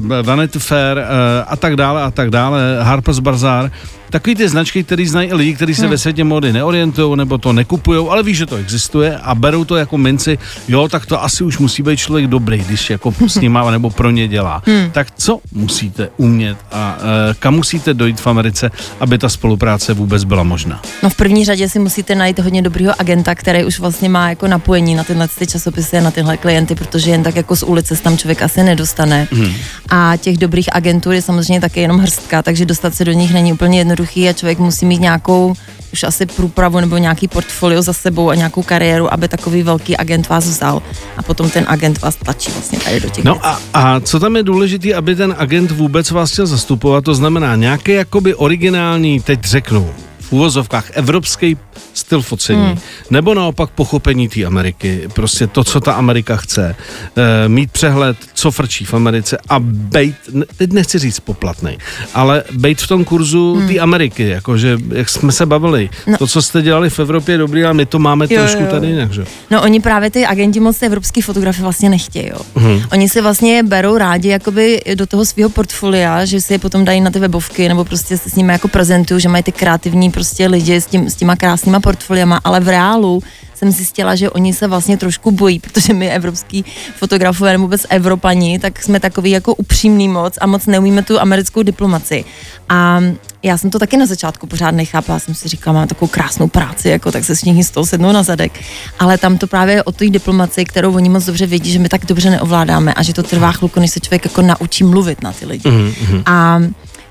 uh, 0.00 0.22
Vanity 0.22 0.58
Fair 0.58 0.98
a 1.46 1.56
tak 1.56 1.76
dále 1.76 2.02
a 2.02 2.10
tak 2.10 2.30
dále, 2.30 2.60
Harper's 2.82 3.18
Bazaar, 3.18 3.70
Takový 4.16 4.36
ty 4.36 4.48
značky, 4.48 4.84
které 4.84 5.06
znají 5.06 5.32
lidi, 5.32 5.54
kteří 5.54 5.74
se 5.74 5.82
hmm. 5.82 5.90
ve 5.90 5.98
světě 5.98 6.24
mody 6.24 6.52
neorientují 6.52 7.16
nebo 7.16 7.38
to 7.38 7.52
nekupují, 7.52 8.06
ale 8.10 8.22
ví, 8.22 8.34
že 8.34 8.46
to 8.46 8.56
existuje 8.56 9.18
a 9.18 9.34
berou 9.34 9.64
to 9.64 9.76
jako 9.76 9.98
minci, 9.98 10.38
jo, 10.68 10.88
tak 10.88 11.06
to 11.06 11.22
asi 11.22 11.44
už 11.44 11.58
musí 11.58 11.82
být 11.82 11.96
člověk 11.96 12.26
dobrý, 12.26 12.58
když 12.58 12.90
jako 12.90 13.14
s 13.26 13.34
nima 13.40 13.70
nebo 13.70 13.90
pro 13.90 14.10
ně 14.10 14.28
dělá. 14.28 14.62
Hmm. 14.66 14.90
Tak 14.90 15.08
co 15.16 15.40
musíte 15.52 16.08
umět 16.16 16.58
a 16.72 16.98
e, 17.30 17.34
kam 17.34 17.54
musíte 17.54 17.94
dojít 17.94 18.20
v 18.20 18.26
Americe, 18.26 18.70
aby 19.00 19.18
ta 19.18 19.28
spolupráce 19.28 19.94
vůbec 19.94 20.24
byla 20.24 20.42
možná? 20.42 20.82
No 21.02 21.10
v 21.10 21.14
první 21.14 21.44
řadě 21.44 21.68
si 21.68 21.78
musíte 21.78 22.14
najít 22.14 22.38
hodně 22.38 22.62
dobrýho 22.62 23.00
agenta, 23.00 23.34
který 23.34 23.64
už 23.64 23.78
vlastně 23.78 24.08
má 24.08 24.28
jako 24.28 24.48
napojení 24.48 24.94
na 24.94 25.04
tyhle 25.04 25.28
ty 25.28 25.46
časopisy 25.46 25.98
a 25.98 26.00
na 26.00 26.10
tyhle 26.10 26.36
klienty, 26.36 26.74
protože 26.74 27.10
jen 27.10 27.22
tak 27.22 27.36
jako 27.36 27.56
z 27.56 27.62
ulice 27.62 27.96
se 27.96 28.02
tam 28.02 28.18
člověk 28.18 28.42
asi 28.42 28.62
nedostane. 28.62 29.28
Hmm. 29.32 29.54
A 29.88 30.16
těch 30.16 30.38
dobrých 30.38 30.76
agentů 30.76 31.12
je 31.12 31.22
samozřejmě 31.22 31.60
taky 31.60 31.80
jenom 31.80 31.98
hrstka, 31.98 32.42
takže 32.42 32.66
dostat 32.66 32.94
se 32.94 33.04
do 33.04 33.12
nich 33.12 33.34
není 33.34 33.52
úplně 33.52 33.78
jednoduchý 34.06 34.28
a 34.28 34.32
člověk 34.32 34.58
musí 34.58 34.86
mít 34.86 35.00
nějakou 35.00 35.54
už 35.92 36.02
asi 36.04 36.26
průpravu 36.26 36.80
nebo 36.80 36.96
nějaký 36.98 37.28
portfolio 37.28 37.82
za 37.82 37.92
sebou 37.92 38.30
a 38.30 38.34
nějakou 38.34 38.62
kariéru, 38.62 39.12
aby 39.12 39.28
takový 39.28 39.62
velký 39.62 39.96
agent 39.96 40.28
vás 40.28 40.44
vzal 40.44 40.82
a 41.16 41.22
potom 41.22 41.50
ten 41.50 41.64
agent 41.68 42.00
vás 42.02 42.16
tlačí 42.16 42.50
vlastně 42.52 42.78
tady 42.78 43.00
do 43.00 43.08
těch 43.08 43.24
No 43.24 43.32
věcí. 43.32 43.46
a, 43.46 43.60
a 43.74 44.00
co 44.00 44.20
tam 44.20 44.36
je 44.36 44.42
důležité, 44.42 44.94
aby 44.94 45.16
ten 45.16 45.34
agent 45.38 45.70
vůbec 45.70 46.10
vás 46.10 46.32
chtěl 46.32 46.46
zastupovat, 46.46 47.04
to 47.04 47.14
znamená 47.14 47.56
nějaký 47.56 47.92
jakoby 47.92 48.34
originální, 48.34 49.20
teď 49.20 49.44
řeknu, 49.44 49.90
v 50.20 50.32
úvozovkách 50.32 50.90
evropský 50.92 51.56
styl 51.98 52.22
focení, 52.22 52.66
hmm. 52.66 52.78
nebo 53.10 53.34
naopak 53.34 53.70
pochopení 53.70 54.28
té 54.28 54.44
Ameriky, 54.44 55.08
prostě 55.14 55.46
to, 55.46 55.64
co 55.64 55.80
ta 55.80 55.92
Amerika 55.92 56.36
chce, 56.36 56.76
e, 57.16 57.48
mít 57.48 57.70
přehled, 57.70 58.16
co 58.34 58.50
frčí 58.50 58.84
v 58.84 58.94
Americe 58.94 59.38
a 59.48 59.58
bejt, 59.60 60.14
ne- 60.32 60.44
teď 60.56 60.72
nechci 60.72 60.98
říct 60.98 61.20
poplatnej, 61.20 61.78
ale 62.14 62.42
bejt 62.52 62.80
v 62.80 62.88
tom 62.88 63.04
kurzu 63.04 63.54
hmm. 63.54 63.68
té 63.68 63.78
Ameriky, 63.78 64.28
jakože, 64.28 64.78
jak 64.92 65.08
jsme 65.08 65.32
se 65.32 65.46
bavili, 65.46 65.90
no. 66.06 66.18
to, 66.18 66.26
co 66.26 66.42
jste 66.42 66.62
dělali 66.62 66.90
v 66.90 66.98
Evropě 66.98 67.32
je 67.32 67.38
dobrý, 67.38 67.64
ale 67.64 67.74
my 67.74 67.86
to 67.86 67.98
máme 67.98 68.26
Jo, 68.30 68.40
trošku 68.40 68.62
jo. 68.62 68.70
tady 68.70 68.86
jinak, 68.86 69.12
že? 69.12 69.24
No 69.50 69.62
oni 69.62 69.80
právě 69.80 70.10
ty 70.10 70.26
agenti 70.26 70.60
moc 70.60 70.82
evropský 70.82 71.20
fotografy 71.22 71.62
vlastně 71.62 71.88
nechtějí, 71.88 72.28
jo. 72.28 72.40
Hmm. 72.56 72.82
Oni 72.92 73.08
si 73.08 73.20
vlastně 73.20 73.62
berou 73.62 73.98
rádi 73.98 74.28
jakoby 74.28 74.82
do 74.94 75.06
toho 75.06 75.24
svého 75.24 75.50
portfolia, 75.50 76.24
že 76.24 76.40
si 76.40 76.52
je 76.52 76.58
potom 76.58 76.84
dají 76.84 77.00
na 77.00 77.10
ty 77.10 77.18
webovky 77.18 77.68
nebo 77.68 77.84
prostě 77.84 78.18
se 78.18 78.30
s 78.30 78.34
nimi 78.34 78.52
jako 78.52 78.68
prezentují, 78.68 79.20
že 79.20 79.28
mají 79.28 79.42
ty 79.42 79.52
kreativní 79.52 80.10
prostě 80.10 80.46
lidi 80.46 80.76
s, 80.76 80.86
tím, 80.86 81.10
s 81.10 81.14
těma 81.14 81.36
krásnýma 81.36 81.80
portfoliama, 81.86 82.40
ale 82.44 82.60
v 82.60 82.68
reálu 82.68 83.22
jsem 83.54 83.70
zjistila, 83.70 84.14
že 84.14 84.30
oni 84.30 84.54
se 84.54 84.66
vlastně 84.66 84.96
trošku 84.96 85.30
bojí, 85.30 85.58
protože 85.58 85.94
my 85.94 86.10
evropský 86.10 86.64
fotografové 86.96 87.52
nebo 87.52 87.62
vůbec 87.62 87.86
Evropani, 87.88 88.58
tak 88.58 88.82
jsme 88.82 89.00
takový 89.00 89.30
jako 89.30 89.54
upřímný 89.54 90.08
moc 90.08 90.34
a 90.40 90.46
moc 90.46 90.66
neumíme 90.66 91.02
tu 91.02 91.20
americkou 91.20 91.62
diplomaci. 91.62 92.24
A 92.68 93.00
já 93.42 93.58
jsem 93.58 93.70
to 93.70 93.78
taky 93.78 93.96
na 93.96 94.06
začátku 94.06 94.46
pořád 94.46 94.70
nechápala, 94.70 95.18
jsem 95.18 95.34
si 95.34 95.48
říkala, 95.48 95.78
mám 95.78 95.88
takovou 95.88 96.08
krásnou 96.08 96.48
práci, 96.48 96.88
jako 96.88 97.12
tak 97.12 97.24
se 97.24 97.34
všichni 97.34 97.64
z 97.64 97.70
toho 97.70 97.86
sednou 97.86 98.12
na 98.12 98.22
zadek. 98.22 98.52
Ale 98.98 99.18
tam 99.18 99.38
to 99.38 99.46
právě 99.46 99.74
je 99.74 99.82
o 99.82 99.92
té 99.92 100.10
diplomaci, 100.10 100.64
kterou 100.64 100.94
oni 100.94 101.08
moc 101.08 101.24
dobře 101.24 101.46
vědí, 101.46 101.72
že 101.72 101.78
my 101.78 101.88
tak 101.88 102.06
dobře 102.06 102.30
neovládáme 102.30 102.94
a 102.94 103.02
že 103.02 103.14
to 103.14 103.22
trvá 103.22 103.52
chvilku, 103.52 103.80
než 103.80 103.90
se 103.90 104.00
člověk 104.00 104.24
jako 104.24 104.42
naučí 104.42 104.84
mluvit 104.84 105.22
na 105.22 105.32
ty 105.32 105.46
lidi. 105.46 105.70
Mm-hmm. 105.70 106.22
A 106.26 106.60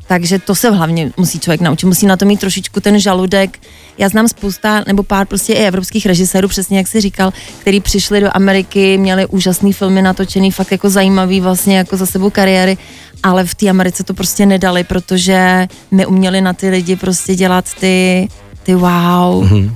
takže 0.07 0.39
to 0.39 0.55
se 0.55 0.69
hlavně 0.69 1.11
musí 1.17 1.39
člověk 1.39 1.61
naučit, 1.61 1.85
musí 1.85 2.05
na 2.05 2.17
to 2.17 2.25
mít 2.25 2.39
trošičku 2.39 2.81
ten 2.81 2.99
žaludek. 2.99 3.59
Já 3.97 4.09
znám 4.09 4.27
spousta, 4.27 4.83
nebo 4.87 5.03
pár 5.03 5.27
prostě 5.27 5.53
i 5.53 5.65
evropských 5.65 6.05
režisérů, 6.05 6.47
přesně 6.47 6.77
jak 6.77 6.87
jsi 6.87 7.01
říkal, 7.01 7.33
který 7.59 7.79
přišli 7.79 8.21
do 8.21 8.29
Ameriky, 8.33 8.97
měli 8.97 9.25
úžasný 9.25 9.73
filmy 9.73 10.01
natočený, 10.01 10.51
fakt 10.51 10.71
jako 10.71 10.89
zajímavý 10.89 11.41
vlastně 11.41 11.77
jako 11.77 11.97
za 11.97 12.05
sebou 12.05 12.29
kariéry, 12.29 12.77
ale 13.23 13.45
v 13.45 13.55
té 13.55 13.69
Americe 13.69 14.03
to 14.03 14.13
prostě 14.13 14.45
nedali, 14.45 14.83
protože 14.83 15.67
neuměli 15.91 16.41
na 16.41 16.53
ty 16.53 16.69
lidi 16.69 16.95
prostě 16.95 17.35
dělat 17.35 17.65
ty, 17.79 18.27
ty 18.63 18.75
wow. 18.75 19.43
Mm-hmm 19.43 19.71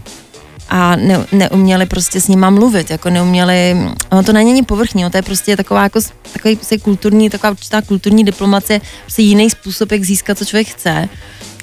a 0.70 0.96
ne, 0.96 1.26
neuměli 1.32 1.86
prostě 1.86 2.22
s 2.22 2.28
nima 2.28 2.50
mluvit, 2.50 2.90
jako 2.90 3.10
neuměli, 3.10 3.78
ono 4.12 4.24
to 4.24 4.34
není 4.34 4.52
ani 4.52 4.64
povrchní, 4.64 5.04
no, 5.04 5.10
to 5.10 5.18
je 5.18 5.22
prostě 5.22 5.58
taková 5.58 5.84
jako, 5.84 6.00
takový 6.34 6.56
prostě 6.56 6.78
kulturní, 6.78 7.30
taková 7.30 7.52
určitá 7.52 7.82
kulturní 7.82 8.24
diplomacie, 8.24 8.82
prostě 9.02 9.22
jiný 9.22 9.50
způsob, 9.50 9.92
jak 9.92 10.04
získat, 10.04 10.38
co 10.38 10.46
člověk 10.46 10.68
chce 10.68 11.10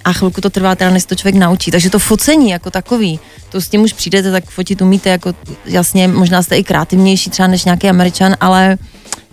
a 0.04 0.12
chvilku 0.12 0.40
to 0.40 0.50
trvá 0.50 0.74
teda, 0.74 0.90
než 0.90 1.04
to 1.04 1.14
člověk 1.14 1.34
naučí. 1.34 1.70
Takže 1.70 1.90
to 1.90 1.98
focení 1.98 2.50
jako 2.50 2.70
takový, 2.70 3.20
to 3.48 3.60
s 3.60 3.68
tím 3.68 3.82
už 3.82 3.92
přijdete, 3.92 4.32
tak 4.32 4.44
fotit 4.44 4.82
umíte, 4.82 5.10
jako 5.10 5.34
jasně, 5.64 6.08
možná 6.08 6.42
jste 6.42 6.56
i 6.56 6.64
kreativnější 6.64 7.30
třeba 7.30 7.48
než 7.48 7.64
nějaký 7.64 7.88
američan, 7.88 8.36
ale 8.40 8.78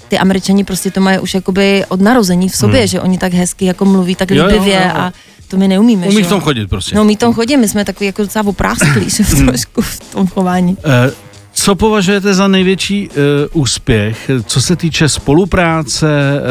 ty 0.07 0.19
američani 0.19 0.63
prostě 0.63 0.91
to 0.91 1.01
mají 1.01 1.19
už 1.19 1.33
jakoby 1.33 1.85
od 1.87 2.01
narození 2.01 2.49
v 2.49 2.55
sobě, 2.55 2.79
hmm. 2.79 2.87
že 2.87 3.01
oni 3.01 3.17
tak 3.17 3.33
hezky 3.33 3.65
jako 3.65 3.85
mluví, 3.85 4.15
tak 4.15 4.31
Jo, 4.31 4.37
jo, 4.37 4.45
líbivě 4.45 4.75
jo, 4.75 4.81
jo. 4.85 4.91
a 4.95 5.13
to 5.53 5.59
my 5.59 5.67
neumíme. 5.67 6.07
Umí 6.07 6.23
v 6.23 6.29
tom 6.29 6.41
chodit 6.41 6.67
prostě. 6.67 6.95
No, 6.95 7.05
v 7.05 7.15
tom 7.15 7.33
chodit, 7.33 7.57
my 7.57 7.67
jsme 7.67 7.85
takový 7.85 8.05
jako 8.05 8.21
docela 8.21 8.47
oprásklí, 8.47 9.09
že 9.09 9.23
v 9.23 9.45
trošku 9.45 9.81
v 9.81 9.99
tom 9.99 10.27
chování. 10.27 10.77
Eh, 10.85 11.11
Co 11.53 11.75
považujete 11.75 12.33
za 12.33 12.47
největší 12.47 13.09
uh, 13.09 13.61
úspěch, 13.61 14.29
co 14.45 14.61
se 14.61 14.75
týče 14.75 15.09
spolupráce, 15.09 16.41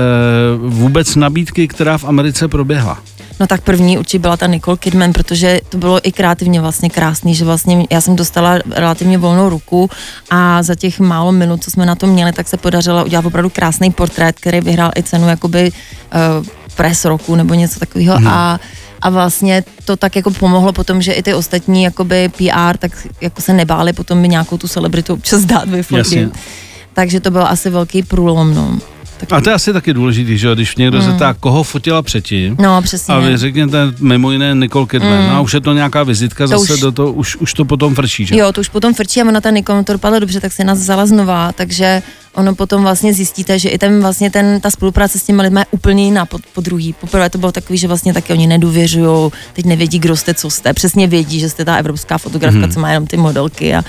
uh, 0.62 0.72
vůbec 0.72 1.16
nabídky, 1.16 1.68
která 1.68 1.98
v 1.98 2.04
Americe 2.04 2.48
proběhla? 2.48 3.02
No 3.40 3.46
tak 3.46 3.60
první 3.60 3.98
určitě 3.98 4.18
byla 4.18 4.36
ta 4.36 4.46
Nicole 4.46 4.76
Kidman, 4.76 5.12
protože 5.12 5.60
to 5.68 5.78
bylo 5.78 6.08
i 6.08 6.12
kreativně 6.12 6.60
vlastně 6.60 6.90
krásný, 6.90 7.34
že 7.34 7.44
vlastně 7.44 7.86
já 7.90 8.00
jsem 8.00 8.16
dostala 8.16 8.58
relativně 8.70 9.18
volnou 9.18 9.48
ruku 9.48 9.90
a 10.30 10.62
za 10.62 10.74
těch 10.74 11.00
málo 11.00 11.32
minut, 11.32 11.64
co 11.64 11.70
jsme 11.70 11.86
na 11.86 11.94
to 11.94 12.06
měli, 12.06 12.32
tak 12.32 12.48
se 12.48 12.56
podařilo 12.56 13.04
udělat 13.04 13.26
opravdu 13.26 13.50
krásný 13.50 13.90
portrét, 13.90 14.40
který 14.40 14.60
vyhrál 14.60 14.90
i 14.96 15.02
cenu 15.02 15.28
jakoby 15.28 15.72
uh, 15.72 16.46
press 16.76 17.04
roku 17.04 17.34
nebo 17.34 17.54
něco 17.54 17.80
takového 17.80 18.16
hmm. 18.16 18.28
a 18.28 18.60
a 19.02 19.10
vlastně 19.10 19.64
to 19.84 19.96
tak 19.96 20.16
jako 20.16 20.30
pomohlo 20.30 20.72
potom, 20.72 21.02
že 21.02 21.12
i 21.12 21.22
ty 21.22 21.34
ostatní 21.34 21.82
jakoby 21.82 22.28
PR, 22.28 22.76
tak 22.78 23.06
jako 23.20 23.42
se 23.42 23.52
nebáli 23.52 23.92
potom 23.92 24.18
mi 24.18 24.28
nějakou 24.28 24.58
tu 24.58 24.68
celebritu 24.68 25.14
občas 25.14 25.44
dát 25.44 25.68
vyfotit. 25.68 26.38
Takže 26.94 27.20
to 27.20 27.30
byl 27.30 27.46
asi 27.46 27.70
velký 27.70 28.02
průlom, 28.02 28.54
no. 28.54 28.78
Tak, 29.26 29.32
A 29.32 29.40
to 29.40 29.50
je 29.50 29.54
asi 29.54 29.72
taky 29.72 29.92
důležitý, 29.92 30.38
že 30.38 30.54
když 30.54 30.76
někdo 30.76 30.98
mm. 30.98 31.04
zeptá, 31.04 31.34
koho 31.34 31.62
fotila 31.62 32.02
předtím, 32.02 32.56
no, 32.60 32.82
přesně. 32.82 33.14
a 33.14 33.18
vy 33.18 33.36
řekněte 33.36 33.78
mimo 34.00 34.32
jiné 34.32 34.54
Nicole 34.54 34.86
Kidman, 34.86 35.22
mm. 35.24 35.30
a 35.30 35.40
už 35.40 35.54
je 35.54 35.60
to 35.60 35.72
nějaká 35.72 36.02
vizitka, 36.02 36.44
To 36.44 36.58
zase 36.58 36.74
už- 36.74 36.80
do 36.80 36.92
toho, 36.92 37.12
už, 37.12 37.36
už 37.36 37.54
to 37.54 37.64
potom 37.64 37.94
frčí, 37.94 38.26
že? 38.26 38.36
Jo, 38.36 38.52
to 38.52 38.60
už 38.60 38.68
potom 38.68 38.94
frčí 38.94 39.22
a 39.22 39.24
ona 39.28 39.40
ta 39.40 39.50
Nikon 39.50 39.84
to 39.84 39.92
dopadla 39.92 40.18
dobře, 40.18 40.40
tak 40.40 40.52
se 40.52 40.64
nás 40.64 40.78
vzala 40.78 41.06
znova, 41.06 41.52
takže 41.52 42.02
ono 42.34 42.54
potom 42.54 42.82
vlastně 42.82 43.14
zjistíte, 43.14 43.58
že 43.58 43.68
i 43.68 43.78
ten 43.78 44.00
vlastně 44.00 44.30
ten, 44.30 44.60
ta 44.60 44.70
spolupráce 44.70 45.18
s 45.18 45.22
těmi 45.22 45.42
lidmi 45.42 45.60
je 45.60 45.66
úplně 45.70 46.04
jiná 46.04 46.26
po, 46.26 46.38
po 46.54 46.60
druhý. 46.60 46.92
Poprvé 46.92 47.30
to 47.30 47.38
bylo 47.38 47.52
takový, 47.52 47.78
že 47.78 47.88
vlastně 47.88 48.14
taky 48.14 48.32
oni 48.32 48.46
nedůvěřují, 48.46 49.30
teď 49.52 49.64
nevědí, 49.64 49.98
kdo 49.98 50.16
jste, 50.16 50.34
co 50.34 50.50
jste, 50.50 50.72
přesně 50.72 51.06
vědí, 51.06 51.40
že 51.40 51.50
jste 51.50 51.64
ta 51.64 51.76
evropská 51.76 52.18
fotografka, 52.18 52.60
hmm. 52.60 52.72
co 52.72 52.80
má 52.80 52.90
jenom 52.90 53.06
ty 53.06 53.16
modelky 53.16 53.74
a, 53.74 53.82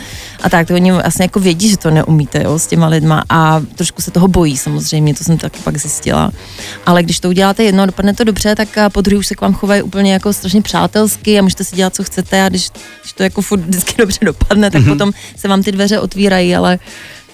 a 0.44 0.50
tak, 0.50 0.68
to 0.68 0.74
oni 0.74 0.92
vlastně 0.92 1.24
jako 1.24 1.40
vědí, 1.40 1.70
že 1.70 1.78
to 1.78 1.92
neumíte, 1.92 2.44
jo, 2.44 2.60
s 2.60 2.68
těma 2.68 2.88
lidma 2.88 3.24
a 3.30 3.62
trošku 3.76 4.02
se 4.02 4.12
toho 4.12 4.28
bojí 4.28 4.58
samozřejmě, 4.58 5.14
to 5.14 5.24
jsem 5.24 5.38
taky 5.38 5.60
pak 5.64 5.78
zjistila. 5.78 6.32
Ale 6.86 7.04
když 7.04 7.20
to 7.20 7.30
uděláte 7.30 7.64
jedno, 7.64 7.86
dopadne 7.86 8.14
to 8.14 8.24
dobře, 8.24 8.56
tak 8.56 8.70
po 8.92 9.02
druhý 9.02 9.18
už 9.18 9.28
se 9.28 9.36
k 9.36 9.42
vám 9.42 9.54
chovají 9.54 9.82
úplně 9.82 10.14
jako 10.14 10.34
strašně 10.34 10.62
přátelsky 10.62 11.40
a 11.40 11.42
můžete 11.42 11.64
si 11.64 11.76
dělat, 11.76 11.96
co 11.96 12.04
chcete 12.04 12.44
a 12.44 12.50
když, 12.50 12.70
když 13.02 13.14
to 13.14 13.24
jako 13.24 13.42
furt 13.42 13.60
vždycky 13.60 13.94
dobře 13.98 14.20
dopadne, 14.26 14.72
tak 14.72 14.82
hmm. 14.82 14.92
potom 14.92 15.12
se 15.36 15.48
vám 15.48 15.64
ty 15.64 15.72
dveře 15.72 16.00
otvírají, 16.00 16.56
ale 16.56 16.80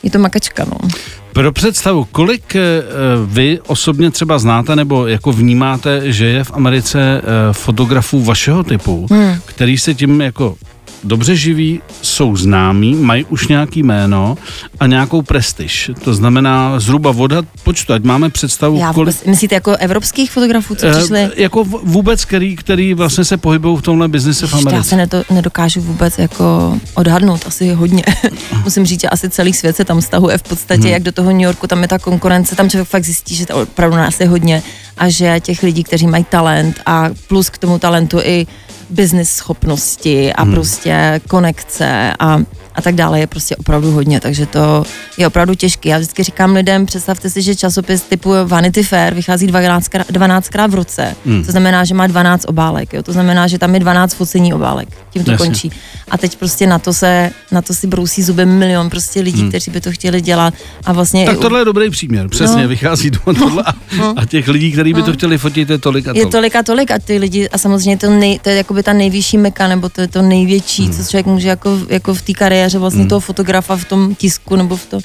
je 0.03 0.09
to 0.09 0.19
makačka, 0.19 0.65
no. 0.65 0.89
Pro 1.33 1.51
představu, 1.51 2.07
kolik 2.11 2.55
uh, 2.55 3.29
vy 3.33 3.59
osobně 3.67 4.11
třeba 4.11 4.39
znáte 4.39 4.75
nebo 4.75 5.07
jako 5.07 5.31
vnímáte, 5.31 6.11
že 6.11 6.25
je 6.25 6.43
v 6.43 6.51
Americe 6.51 7.21
uh, 7.21 7.53
fotografů 7.53 8.23
vašeho 8.23 8.63
typu, 8.63 9.07
hmm. 9.11 9.35
který 9.45 9.77
se 9.77 9.93
tím 9.93 10.21
jako 10.21 10.55
dobře 11.03 11.35
živí, 11.35 11.81
jsou 12.01 12.35
známí, 12.35 12.95
mají 12.95 13.25
už 13.25 13.47
nějaký 13.47 13.83
jméno 13.83 14.37
a 14.79 14.87
nějakou 14.87 15.21
prestiž. 15.21 15.91
To 16.03 16.13
znamená 16.13 16.79
zhruba 16.79 17.11
voda 17.11 17.41
počtu, 17.63 17.93
ať 17.93 18.03
máme 18.03 18.29
představu, 18.29 18.77
Já 18.77 18.91
vůbec, 18.91 19.15
kolik... 19.15 19.27
Myslíte 19.27 19.55
jako 19.55 19.75
evropských 19.75 20.31
fotografů, 20.31 20.75
co 20.75 20.89
přišli? 20.89 21.19
E, 21.19 21.31
jako 21.35 21.63
vůbec, 21.63 22.25
který, 22.25 22.55
který 22.55 22.93
vlastně 22.93 23.25
se 23.25 23.37
pohybují 23.37 23.77
v 23.77 23.81
tomhle 23.81 24.07
biznise 24.07 24.47
v 24.47 24.53
Americe. 24.53 24.75
Já 24.75 24.83
se 24.83 24.95
nedo, 24.95 25.23
nedokážu 25.29 25.81
vůbec 25.81 26.17
jako 26.17 26.77
odhadnout, 26.93 27.41
asi 27.47 27.73
hodně. 27.73 28.03
Musím 28.63 28.85
říct, 28.85 29.01
že 29.01 29.09
asi 29.09 29.29
celý 29.29 29.53
svět 29.53 29.75
se 29.75 29.85
tam 29.85 30.01
stahuje 30.01 30.37
v 30.37 30.43
podstatě, 30.43 30.81
hmm. 30.81 30.91
jak 30.91 31.03
do 31.03 31.11
toho 31.11 31.31
New 31.31 31.41
Yorku, 31.41 31.67
tam 31.67 31.81
je 31.81 31.87
ta 31.87 31.99
konkurence, 31.99 32.55
tam 32.55 32.69
člověk 32.69 32.87
fakt 32.87 33.03
zjistí, 33.03 33.35
že 33.35 33.45
to 33.45 33.61
opravdu 33.61 33.97
nás 33.97 34.19
je 34.19 34.27
hodně 34.27 34.63
a 34.97 35.09
že 35.09 35.39
těch 35.39 35.63
lidí, 35.63 35.83
kteří 35.83 36.07
mají 36.07 36.23
talent 36.23 36.79
a 36.85 37.09
plus 37.27 37.49
k 37.49 37.57
tomu 37.57 37.79
talentu 37.79 38.19
i 38.23 38.47
business 38.89 39.29
schopnosti 39.29 40.34
a 40.34 40.43
hmm. 40.43 40.53
prostě 40.53 41.22
konekce 41.29 42.13
a 42.19 42.39
a 42.79 42.81
tak 42.81 42.95
dále 42.95 43.19
je 43.19 43.27
prostě 43.27 43.55
opravdu 43.55 43.91
hodně, 43.91 44.19
takže 44.19 44.45
to 44.45 44.83
je 45.17 45.27
opravdu 45.27 45.55
těžké. 45.55 45.89
Já 45.89 45.98
vždycky 45.98 46.24
říkám 46.24 46.53
lidem, 46.53 46.86
představte 46.86 47.29
si, 47.29 47.41
že 47.41 47.55
časopis 47.55 48.01
typu 48.01 48.31
Vanity 48.45 48.83
Fair 48.83 49.13
vychází 49.13 49.48
12 49.48 49.88
krát, 49.88 50.12
12 50.12 50.50
krát 50.50 50.71
v 50.71 50.74
roce, 50.74 51.15
hmm. 51.25 51.43
to 51.45 51.51
znamená, 51.51 51.83
že 51.83 51.93
má 51.93 52.07
12 52.07 52.45
obálek, 52.48 52.93
jo? 52.93 53.03
to 53.03 53.13
znamená, 53.13 53.48
že 53.48 53.57
tam 53.59 53.74
je 53.74 53.79
12 53.79 54.13
focení 54.13 54.53
obálek, 54.53 54.89
tím 55.09 55.24
to 55.24 55.31
Jasně. 55.31 55.45
končí. 55.45 55.71
A 56.12 56.17
teď 56.17 56.36
prostě 56.36 56.67
na 56.67 56.79
to 56.79 56.93
se, 56.93 57.31
na 57.51 57.62
to 57.62 57.74
si 57.74 57.88
brousí 57.88 58.24
zuby 58.24 58.45
milion 58.45 58.89
prostě 58.89 59.21
lidí, 59.21 59.41
hmm. 59.41 59.50
kteří 59.50 59.71
by 59.71 59.81
to 59.81 59.91
chtěli 59.91 60.21
dělat 60.21 60.53
a 60.86 60.93
vlastně... 60.93 61.25
Tak 61.25 61.38
tohle 61.38 61.62
je 61.62 61.65
dobrý 61.65 61.89
příměr, 61.89 62.27
přesně, 62.29 62.62
no. 62.62 62.67
vychází 62.67 63.09
do 63.12 63.19
tohle 63.19 63.63
a, 63.63 63.74
no. 63.98 64.13
a 64.17 64.25
těch 64.25 64.48
lidí, 64.48 64.71
kteří 64.71 64.93
by 64.93 65.00
no. 65.00 65.05
to 65.05 65.13
chtěli 65.13 65.38
fotit, 65.38 65.69
je 65.69 65.77
tolik 65.77 66.07
a 66.07 66.13
tolik. 66.13 66.25
Je 66.25 66.31
tolik 66.31 66.55
a 66.55 66.63
tolik 66.63 66.91
a 66.91 67.00
ty 67.00 67.17
lidi, 67.17 67.50
a 67.50 67.57
samozřejmě 67.57 67.98
to, 67.98 68.09
nej, 68.09 68.39
to 68.39 68.50
je 68.50 68.55
jakoby 68.55 68.83
ta 68.83 68.93
nejvyšší 68.93 69.38
meka, 69.38 69.67
nebo 69.67 69.89
to 69.89 70.01
je 70.01 70.07
to 70.07 70.21
největší, 70.21 70.83
hmm. 70.83 70.93
co 70.93 71.03
člověk 71.03 71.25
může 71.25 71.48
jako, 71.48 71.79
jako 71.89 72.13
v 72.13 72.21
té 72.21 72.33
kariéře 72.33 72.68
kariéře 72.69 72.79
vlastně 72.79 73.01
hmm. 73.01 73.09
toho 73.09 73.19
fotografa 73.19 73.77
v 73.77 73.85
tom 73.85 74.15
tisku 74.15 74.55
nebo 74.55 74.77
v, 74.77 74.85
to, 74.85 74.99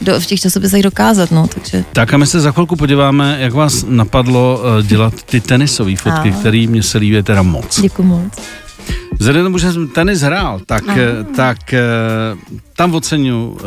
do, 0.00 0.20
v 0.20 0.26
těch 0.26 0.40
časopisech 0.40 0.82
dokázat, 0.82 1.30
no, 1.30 1.46
takže. 1.46 1.84
Tak 1.92 2.14
a 2.14 2.16
my 2.16 2.26
se 2.26 2.40
za 2.40 2.52
chvilku 2.52 2.76
podíváme, 2.76 3.36
jak 3.40 3.52
vás 3.52 3.84
napadlo 3.88 4.60
uh, 4.60 4.86
dělat 4.86 5.14
ty 5.22 5.40
tenisové 5.40 5.96
fotky, 5.96 6.32
které 6.32 6.66
mě 6.68 6.82
se 6.82 6.98
líbí 6.98 7.22
teda 7.22 7.42
moc. 7.42 7.80
Děkuji 7.80 8.02
moc. 8.02 8.32
Vzhledem 9.18 9.44
tomu, 9.44 9.58
že 9.58 9.72
jsem 9.72 9.88
tenis 9.88 10.20
hrál, 10.20 10.60
tak, 10.66 10.84
eh, 10.88 11.24
tak 11.36 11.72
eh, 11.74 11.80
tam 12.76 12.94
oceňuji 12.94 13.50
uh, 13.50 13.58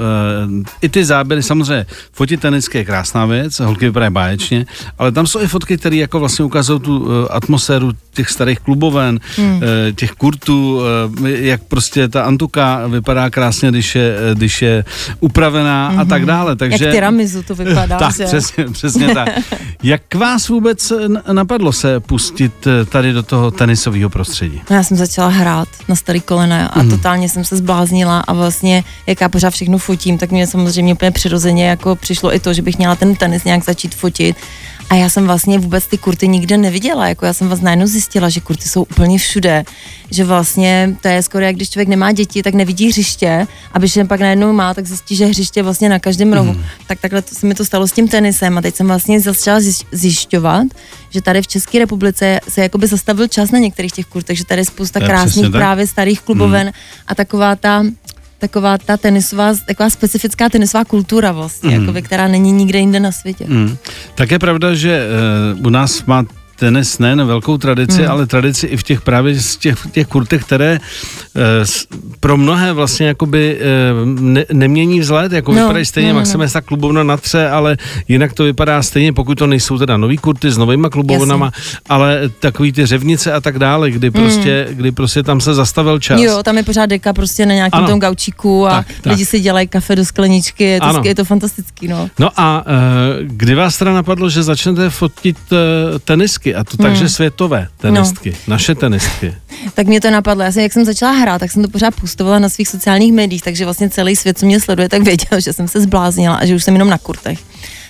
i 0.81 0.89
ty 0.89 1.05
záběry, 1.05 1.43
samozřejmě 1.43 1.85
fotit 2.11 2.41
tenisky 2.41 2.77
je 2.77 2.85
krásná 2.85 3.25
věc, 3.25 3.59
holky 3.59 3.85
vypadají 3.85 4.11
báječně, 4.11 4.65
ale 4.97 5.11
tam 5.11 5.27
jsou 5.27 5.39
i 5.39 5.47
fotky, 5.47 5.77
které 5.77 5.95
jako 5.95 6.19
vlastně 6.19 6.45
ukazují 6.45 6.79
tu 6.79 7.07
atmosféru 7.29 7.91
těch 8.13 8.29
starých 8.29 8.59
kluboven, 8.59 9.19
uh, 9.37 9.45
těch 9.95 10.11
kurtů, 10.11 10.81
jak 11.23 11.63
prostě 11.63 12.07
ta 12.07 12.23
antuka 12.23 12.87
vypadá 12.87 13.29
krásně, 13.29 13.71
když 13.71 13.95
je, 13.95 14.17
když 14.33 14.61
je 14.61 14.85
upravená 15.19 15.89
hmm. 15.89 15.99
a 15.99 16.05
tak 16.05 16.21
mhm. 16.21 16.27
dále. 16.27 16.55
Takže, 16.55 16.85
jak 16.85 16.93
tiramizu 16.93 17.43
to 17.43 17.55
vypadá. 17.55 17.97
tak, 17.99 18.15
že? 18.15 18.25
přesně, 18.25 18.65
přesně 18.65 19.13
tak. 19.13 19.29
Jak 19.83 20.15
vás 20.15 20.49
vůbec 20.49 20.93
napadlo 21.31 21.73
se 21.73 21.99
pustit 21.99 22.67
tady 22.89 23.13
do 23.13 23.23
toho 23.23 23.51
tenisového 23.51 24.09
prostředí? 24.09 24.61
Já 24.69 24.83
jsem 24.83 24.97
začala 25.12 25.27
hrát 25.27 25.68
na 25.88 25.96
starý 25.96 26.22
kolena 26.22 26.68
a 26.68 26.80
hmm. 26.80 26.89
totálně 26.89 27.30
jsem 27.30 27.44
se 27.44 27.58
zbláznila 27.58 28.20
a 28.20 28.34
vlastně 28.34 28.84
jak 29.08 29.22
já 29.22 29.30
pořád 29.30 29.50
všechno 29.50 29.77
fotím, 29.77 30.18
tak 30.18 30.32
mě 30.32 30.48
samozřejmě 30.48 30.94
úplně 30.94 31.12
přirozeně 31.12 31.68
jako 31.68 31.96
přišlo 31.96 32.36
i 32.36 32.39
to, 32.39 32.53
že 32.53 32.62
bych 32.62 32.77
měla 32.77 32.96
ten 32.96 33.15
tenis 33.15 33.44
nějak 33.44 33.63
začít 33.63 33.96
fotit. 33.96 34.38
A 34.91 34.95
já 34.95 35.10
jsem 35.10 35.25
vlastně 35.25 35.60
vůbec 35.60 35.88
ty 35.88 35.98
kurty 35.98 36.27
nikde 36.27 36.57
neviděla, 36.57 37.07
jako 37.07 37.25
já 37.25 37.33
jsem 37.33 37.50
vás 37.50 37.62
najednou 37.62 37.88
zjistila, 37.88 38.29
že 38.29 38.39
kurty 38.39 38.69
jsou 38.69 38.83
úplně 38.83 39.17
všude, 39.17 39.63
že 40.12 40.24
vlastně 40.24 40.95
to 41.01 41.07
je 41.07 41.24
skoro 41.24 41.45
jak 41.45 41.55
když 41.55 41.69
člověk 41.69 41.88
nemá 41.88 42.12
děti, 42.12 42.43
tak 42.43 42.53
nevidí 42.53 42.88
hřiště 42.88 43.48
a 43.74 43.79
když 43.79 43.95
jen 43.95 44.07
pak 44.07 44.19
najednou 44.19 44.53
má, 44.53 44.74
tak 44.74 44.88
zjistí, 44.88 45.15
že 45.15 45.25
hřiště 45.25 45.63
vlastně 45.63 45.89
na 45.89 46.00
každém 46.00 46.33
rohu. 46.33 46.53
Mm. 46.53 46.63
Tak 46.88 47.00
takhle 47.00 47.21
to, 47.21 47.36
se 47.36 47.48
mi 47.48 47.55
to 47.55 47.65
stalo 47.65 47.88
s 47.88 47.91
tím 47.91 48.07
tenisem 48.07 48.57
a 48.57 48.62
teď 48.62 48.75
jsem 48.75 48.88
vlastně 48.88 49.19
začala 49.19 49.60
zjišťovat, 49.91 50.67
že 51.10 51.21
tady 51.21 51.41
v 51.41 51.48
České 51.48 51.79
republice 51.79 52.39
se 52.50 52.62
jakoby 52.62 52.88
zastavil 52.88 53.27
čas 53.27 53.51
na 53.51 53.60
některých 53.60 53.91
těch 53.91 54.05
kurtech, 54.05 54.38
že 54.38 54.45
tady 54.45 54.62
je 54.62 54.65
spousta 54.65 55.00
krásných 55.00 55.51
právě 55.51 55.88
starých 55.88 56.21
kluboven 56.21 56.67
mm. 56.67 56.74
a 57.07 57.15
taková 57.15 57.55
ta 57.55 57.83
taková 58.41 58.77
ta 58.77 58.98
tenisová, 58.98 59.53
taková 59.65 59.89
specifická 59.89 60.50
tenisová 60.50 60.86
kultura 60.86 61.31
vlastně, 61.31 61.69
mm. 61.69 61.81
jakoby, 61.81 62.01
která 62.01 62.27
není 62.27 62.51
nikde 62.51 62.79
jinde 62.79 63.00
na 63.00 63.12
světě. 63.12 63.45
Mm. 63.48 63.77
Tak 64.15 64.31
je 64.31 64.39
pravda, 64.39 64.74
že 64.74 65.05
uh, 65.57 65.67
u 65.67 65.69
nás 65.69 66.05
má 66.05 66.25
tenis 66.62 67.00
nejen 67.00 67.25
velkou 67.25 67.58
tradici, 67.58 68.01
hmm. 68.01 68.12
ale 68.12 68.27
tradici 68.27 68.68
i 68.68 68.77
v 68.77 68.84
těch 68.84 69.01
právě 69.01 69.39
z 69.39 69.58
těch, 69.58 69.77
těch 69.91 70.08
kurtech, 70.08 70.46
které 70.46 70.77
e, 70.77 70.80
pro 72.20 72.38
mnohé 72.38 72.74
vlastně 72.74 73.08
jakoby 73.08 73.58
e, 73.58 73.65
ne, 74.06 74.46
nemění 74.53 75.00
vzhled, 75.00 75.32
jako 75.32 75.53
no, 75.53 75.62
vypadají 75.62 75.86
stejně, 75.86 76.13
no, 76.13 76.24
no. 76.38 76.48
ta 76.53 76.62
klubovna 76.62 77.03
na 77.03 77.18
tře, 77.18 77.50
ale 77.50 77.77
jinak 78.08 78.34
to 78.34 78.44
vypadá 78.44 78.84
stejně, 78.84 79.13
pokud 79.13 79.38
to 79.38 79.48
nejsou 79.48 79.77
teda 79.77 79.98
nový 79.98 80.18
kurty 80.18 80.51
s 80.51 80.58
novýma 80.58 80.89
klubovnama, 80.89 81.46
Jasně. 81.46 81.80
ale 81.89 82.30
takový 82.39 82.72
ty 82.72 82.86
řevnice 82.86 83.34
a 83.34 83.41
tak 83.41 83.60
dále, 83.60 83.91
kdy 83.91 84.12
hmm. 84.13 84.24
prostě, 84.24 84.68
kdy 84.72 84.91
prostě 84.91 85.24
tam 85.24 85.41
se 85.41 85.53
zastavil 85.53 86.00
čas. 86.00 86.22
Jo, 86.22 86.44
tam 86.44 86.58
je 86.58 86.63
pořád 86.63 86.86
deka 86.86 87.13
prostě 87.13 87.46
na 87.46 87.53
nějakém 87.53 87.86
tom 87.86 88.00
gaučíku 88.00 88.68
a 88.68 88.72
tak, 88.72 88.88
lidi 89.06 89.25
tak. 89.25 89.30
si 89.30 89.39
dělají 89.39 89.68
kafe 89.68 89.96
do 89.96 90.06
skleničky, 90.06 90.63
je 90.63 90.80
to, 90.80 91.01
je 91.03 91.15
to 91.15 91.25
fantastický, 91.25 91.88
no. 91.88 92.10
No 92.20 92.30
a 92.38 92.63
e, 92.68 92.74
kdy 93.24 93.56
vás 93.56 93.77
teda 93.77 93.94
napadlo, 93.94 94.30
že 94.30 94.44
začnete 94.44 94.89
fotit 94.89 95.38
e, 95.51 96.00
tenisky? 96.00 96.50
A 96.55 96.63
to 96.63 96.77
takže 96.77 97.00
hmm. 97.00 97.10
světové 97.10 97.67
tenistky, 97.77 98.29
no. 98.31 98.38
naše 98.48 98.75
tenistky. 98.75 99.36
tak 99.74 99.88
mě 99.88 100.01
to 100.01 100.12
napadlo, 100.12 100.43
já 100.43 100.51
jsem, 100.51 100.63
jak 100.63 100.74
jsem 100.74 100.86
začala 100.86 101.12
hrát, 101.12 101.39
tak 101.39 101.51
jsem 101.51 101.63
to 101.63 101.70
pořád 101.70 101.96
pustovala 101.96 102.39
na 102.39 102.50
svých 102.50 102.67
sociálních 102.67 103.13
médiích, 103.13 103.41
takže 103.41 103.65
vlastně 103.65 103.89
celý 103.89 104.15
svět, 104.15 104.38
co 104.38 104.46
mě 104.46 104.60
sleduje, 104.60 104.89
tak 104.89 105.01
věděl, 105.01 105.39
že 105.39 105.53
jsem 105.53 105.67
se 105.67 105.81
zbláznila 105.81 106.36
a 106.36 106.46
že 106.46 106.55
už 106.55 106.63
jsem 106.63 106.74
jenom 106.74 106.89
na 106.89 106.98
kurtech. 106.98 107.39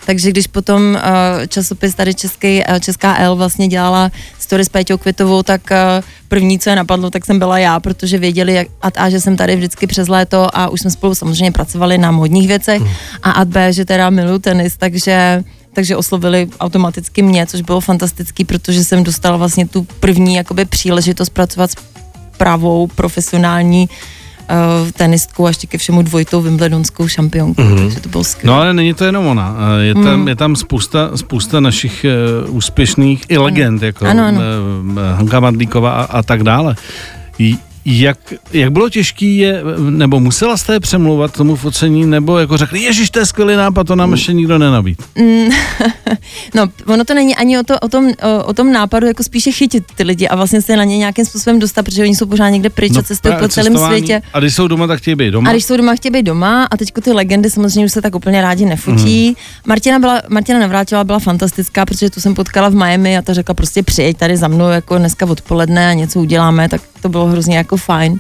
Takže 0.06 0.30
když 0.30 0.48
potom 0.48 0.82
uh, 0.96 1.00
časopis 1.48 1.96
tady 1.96 2.14
Český, 2.14 2.64
uh, 2.70 2.80
Česká 2.80 3.18
L 3.18 3.36
vlastně 3.36 3.68
dělala 3.68 4.12
story 4.40 4.66
s 4.66 4.70
Péťou 4.70 4.98
Kvitovou, 4.98 5.44
tak 5.44 5.62
uh, 5.72 5.78
první, 6.28 6.60
co 6.60 6.70
je 6.70 6.76
napadlo, 6.76 7.10
tak 7.10 7.26
jsem 7.26 7.40
byla 7.40 7.60
já, 7.60 7.80
protože 7.80 8.18
věděli, 8.18 8.54
jak 8.54 8.68
a, 8.82 8.88
a 8.98 9.10
že 9.10 9.22
jsem 9.22 9.38
tady 9.38 9.56
vždycky 9.56 9.88
přes 9.88 10.08
léto 10.08 10.58
a 10.58 10.70
už 10.70 10.82
jsme 10.82 10.92
spolu 10.92 11.16
samozřejmě 11.16 11.52
pracovali 11.52 11.98
na 11.98 12.12
modních 12.12 12.48
věcech 12.48 12.82
mm. 12.82 12.88
a 13.24 13.32
a 13.32 13.46
B, 13.46 13.74
že 13.74 13.86
teda 13.86 14.10
miluju 14.10 14.40
tenis, 14.40 14.78
takže 14.78 15.44
takže 15.74 15.96
oslovili 15.96 16.50
automaticky 16.60 17.22
mě, 17.22 17.46
což 17.48 17.62
bylo 17.62 17.82
fantastický, 17.82 18.46
protože 18.46 18.84
jsem 18.84 19.04
dostala 19.04 19.38
vlastně 19.38 19.68
tu 19.68 19.88
první 20.00 20.36
jakoby 20.36 20.66
příležitost 20.66 21.30
pracovat 21.30 21.72
s 21.72 21.76
pravou 22.38 22.88
profesionální 22.88 23.90
uh, 23.90 24.92
tenistkou 24.92 25.46
a 25.46 25.48
ještě 25.48 25.68
ke 25.68 25.78
všemu 25.78 26.02
dvojitou 26.02 26.42
Wimbledonskou 26.42 27.08
šampionkou, 27.08 27.62
mm-hmm. 27.62 27.78
takže 27.78 28.00
to 28.00 28.10
bylo 28.10 28.24
skvělé. 28.24 28.56
No 28.56 28.62
ale 28.62 28.74
není 28.74 28.94
to 28.94 29.06
jenom 29.06 29.28
ona, 29.28 29.56
eh, 29.80 29.84
je 29.84 29.94
tam, 29.94 30.20
mm. 30.20 30.28
je 30.28 30.36
tam 30.36 30.56
spousta, 30.56 31.18
spousta 31.18 31.60
našich 31.60 32.06
uh, 32.48 32.56
úspěšných 32.56 33.24
i 33.30 33.38
legend, 33.38 33.80
ano. 33.80 33.86
jako 33.86 34.06
ano, 34.06 34.24
ano. 34.24 34.42
Uh, 34.84 34.98
Hanka 35.16 35.40
Madlíková 35.40 35.92
a, 35.92 36.04
a 36.04 36.24
tak 36.24 36.44
dále. 36.44 36.76
Jak, 37.86 38.18
jak 38.52 38.72
bylo 38.72 38.90
těžký 38.90 39.38
je, 39.38 39.64
nebo 39.90 40.20
musela 40.20 40.58
jste 40.58 40.74
je 40.74 40.80
přemluvat 40.80 41.34
tomu 41.34 41.56
focení, 41.56 42.06
nebo 42.06 42.38
jako 42.38 42.58
řekli, 42.58 42.82
ježiš, 42.82 43.10
to 43.10 43.20
je 43.20 43.26
skvělý 43.26 43.56
nápad, 43.56 43.88
to 43.88 43.96
nám 43.96 44.10
mm. 44.10 44.14
ještě 44.14 44.34
nikdo 44.34 44.58
nenabít. 44.58 45.02
Mm, 45.16 45.50
no, 46.56 46.68
ono 46.86 47.04
to 47.06 47.14
není 47.14 47.36
ani 47.36 47.60
o, 47.60 47.64
to, 47.64 47.80
o, 47.80 47.88
tom, 47.88 48.08
o, 48.08 48.44
o 48.44 48.54
tom 48.54 48.72
nápadu, 48.72 49.08
jako 49.08 49.24
spíše 49.24 49.52
chytit 49.52 49.84
ty 49.96 50.04
lidi 50.04 50.28
a 50.28 50.36
vlastně 50.36 50.62
se 50.62 50.78
na 50.78 50.84
ně 50.84 50.98
nějakým 50.98 51.26
způsobem 51.26 51.60
dostat, 51.60 51.84
protože 51.84 52.04
oni 52.04 52.16
jsou 52.16 52.26
pořád 52.26 52.50
někde 52.50 52.70
pryč 52.70 52.94
no, 52.94 53.00
a 53.00 53.04
cestují 53.04 53.36
po 53.40 53.48
celém 53.48 53.78
světě. 53.78 54.22
A 54.34 54.40
když 54.40 54.56
jsou 54.56 54.68
doma, 54.68 54.88
tak 54.88 55.00
chtějí 55.00 55.16
být 55.16 55.32
doma. 55.32 55.50
A 55.50 55.54
když 55.54 55.66
jsou 55.66 55.78
doma, 55.78 55.96
chtějí 55.96 56.12
být 56.12 56.24
doma 56.24 56.66
a 56.72 56.78
teď 56.78 56.92
ty 57.04 57.12
legendy 57.12 57.50
samozřejmě 57.50 57.86
už 57.86 57.92
se 57.92 58.02
tak 58.02 58.16
úplně 58.16 58.42
rádi 58.42 58.66
nefotí. 58.66 59.28
Mm. 59.30 59.36
Martina, 59.68 60.00
byla, 60.00 60.22
Martina 60.30 60.60
Navrátila 60.60 61.04
byla 61.04 61.20
fantastická, 61.20 61.86
protože 61.86 62.10
tu 62.10 62.22
jsem 62.22 62.36
potkala 62.36 62.70
v 62.70 62.76
Miami 62.76 63.18
a 63.18 63.22
ta 63.22 63.34
řekla 63.34 63.56
prostě 63.56 63.84
přijeď 63.84 64.18
tady 64.18 64.38
za 64.38 64.48
mnou 64.48 64.70
jako 64.70 64.98
dneska 64.98 65.26
odpoledne 65.26 65.90
a 65.90 65.94
něco 65.94 66.20
uděláme, 66.20 66.70
tak 66.70 66.82
to 67.02 67.10
bylo 67.10 67.26
hrozně 67.26 67.58
jako 67.58 67.78
fajn. 67.78 68.20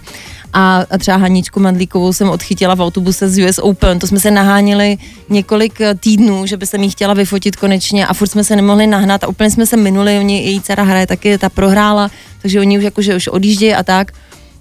A, 0.53 0.85
a 0.89 0.97
třeba 0.97 1.17
Haničku 1.17 1.59
Mandlíkovou 1.59 2.13
jsem 2.13 2.29
odchytila 2.29 2.75
v 2.75 2.81
autobuse 2.81 3.29
z 3.29 3.45
US 3.45 3.59
Open, 3.59 3.99
to 3.99 4.07
jsme 4.07 4.19
se 4.19 4.31
naháněli 4.31 4.97
několik 5.29 5.81
eh, 5.81 5.95
týdnů, 5.95 6.45
že 6.45 6.57
by 6.57 6.67
se 6.67 6.77
mi 6.77 6.89
chtěla 6.89 7.13
vyfotit 7.13 7.55
konečně 7.55 8.07
a 8.07 8.13
furt 8.13 8.27
jsme 8.27 8.43
se 8.43 8.55
nemohli 8.55 8.87
nahnat 8.87 9.23
a 9.23 9.27
úplně 9.27 9.51
jsme 9.51 9.65
se 9.65 9.77
minuli, 9.77 10.19
oni, 10.19 10.43
její 10.43 10.61
dcera 10.61 10.83
hraje 10.83 11.07
taky, 11.07 11.37
ta 11.37 11.49
prohrála, 11.49 12.11
takže 12.41 12.59
oni 12.59 12.77
už 12.77 12.83
jakože 12.83 13.15
už 13.15 13.27
odjíždějí 13.27 13.73
a 13.73 13.83
tak. 13.83 14.11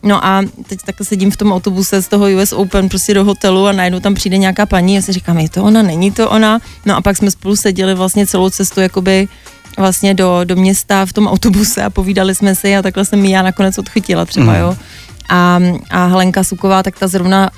No 0.03 0.25
a 0.25 0.43
teď 0.69 0.79
takhle 0.87 1.07
sedím 1.07 1.31
v 1.31 1.37
tom 1.37 1.53
autobuse 1.53 2.03
z 2.03 2.09
toho 2.09 2.27
US 2.43 2.53
Open 2.53 2.89
prostě 2.89 3.15
do 3.15 3.25
hotelu 3.25 3.67
a 3.67 3.73
najednou 3.73 4.00
tam 4.00 4.15
přijde 4.15 4.39
nějaká 4.39 4.67
paní 4.67 4.99
a 4.99 5.03
si 5.03 5.12
říkám, 5.12 5.39
je 5.39 5.49
to 5.49 5.65
ona, 5.65 5.83
není 5.83 6.11
to 6.11 6.31
ona. 6.31 6.59
No 6.87 6.97
a 6.97 7.00
pak 7.00 7.17
jsme 7.17 7.31
spolu 7.31 7.57
seděli 7.57 7.95
vlastně 7.95 8.27
celou 8.27 8.50
cestu 8.50 8.81
jakoby 8.81 9.29
vlastně 9.79 10.15
do, 10.15 10.41
do 10.45 10.57
města 10.57 11.07
v 11.07 11.12
tom 11.12 11.27
autobuse 11.27 11.83
a 11.83 11.91
povídali 11.91 12.35
jsme 12.35 12.55
si 12.55 12.77
a 12.77 12.83
takhle 12.83 13.05
jsem 13.05 13.25
já 13.25 13.43
nakonec 13.43 13.79
odchytila 13.79 14.25
třeba, 14.25 14.53
mm. 14.53 14.59
jo. 14.59 14.77
A, 15.29 15.61
a 15.91 16.07
Helenka 16.07 16.45
Suková, 16.45 16.83
tak 16.83 16.99
ta 16.99 17.09
zrovna 17.09 17.50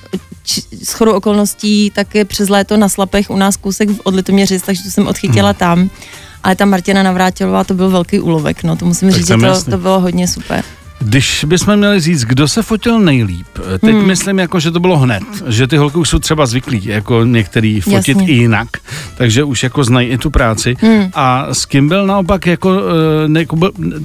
s 0.83 0.93
chodou 0.93 1.13
okolností 1.13 1.91
taky 1.91 2.25
přes 2.25 2.49
léto 2.49 2.77
na 2.77 2.89
Slapech 2.89 3.31
u 3.31 3.37
nás 3.37 3.57
kousek 3.57 3.89
od 4.05 4.15
Litoměřic, 4.15 4.63
takže 4.63 4.83
to 4.83 4.91
jsem 4.91 5.07
odchytila 5.07 5.49
mm. 5.49 5.55
tam. 5.55 5.91
Ale 6.43 6.57
ta 6.57 6.65
Martina 6.65 7.03
Navrátilová, 7.03 7.65
to 7.65 7.75
byl 7.75 7.91
velký 7.91 8.21
úlovek, 8.21 8.63
no 8.63 8.77
to 8.77 8.85
musím 8.85 9.09
tak 9.09 9.19
říct, 9.19 9.29
že 9.29 9.37
to, 9.37 9.71
to 9.71 9.79
bylo 9.79 10.01
hodně 10.01 10.29
super. 10.29 10.65
Když 11.03 11.45
bychom 11.49 11.77
měli 11.77 12.01
říct, 12.01 12.25
kdo 12.25 12.49
se 12.49 12.63
fotil 12.63 13.01
nejlíp, 13.01 13.47
teď 13.81 13.95
hmm. 13.95 14.07
myslím 14.07 14.39
jako, 14.39 14.61
že 14.61 14.71
to 14.71 14.81
bylo 14.81 14.99
hned, 14.99 15.23
že 15.47 15.67
ty 15.67 15.77
holky 15.77 15.99
už 15.99 16.09
jsou 16.09 16.19
třeba 16.19 16.47
zvyklí, 16.47 16.85
jako 16.85 17.25
některý 17.25 17.81
fotit 17.81 18.17
Jasně. 18.17 18.27
i 18.27 18.33
jinak, 18.33 18.69
takže 19.17 19.45
už 19.45 19.63
jako 19.63 19.85
znají 19.85 20.09
i 20.09 20.19
tu 20.19 20.31
práci. 20.31 20.77
Hmm. 20.81 21.11
A 21.15 21.55
s 21.55 21.65
kým 21.65 21.89
byl 21.89 22.07
naopak 22.07 22.47
jako, 22.47 22.81
eh, 23.25 23.29
ne, 23.29 23.41
jako 23.41 23.59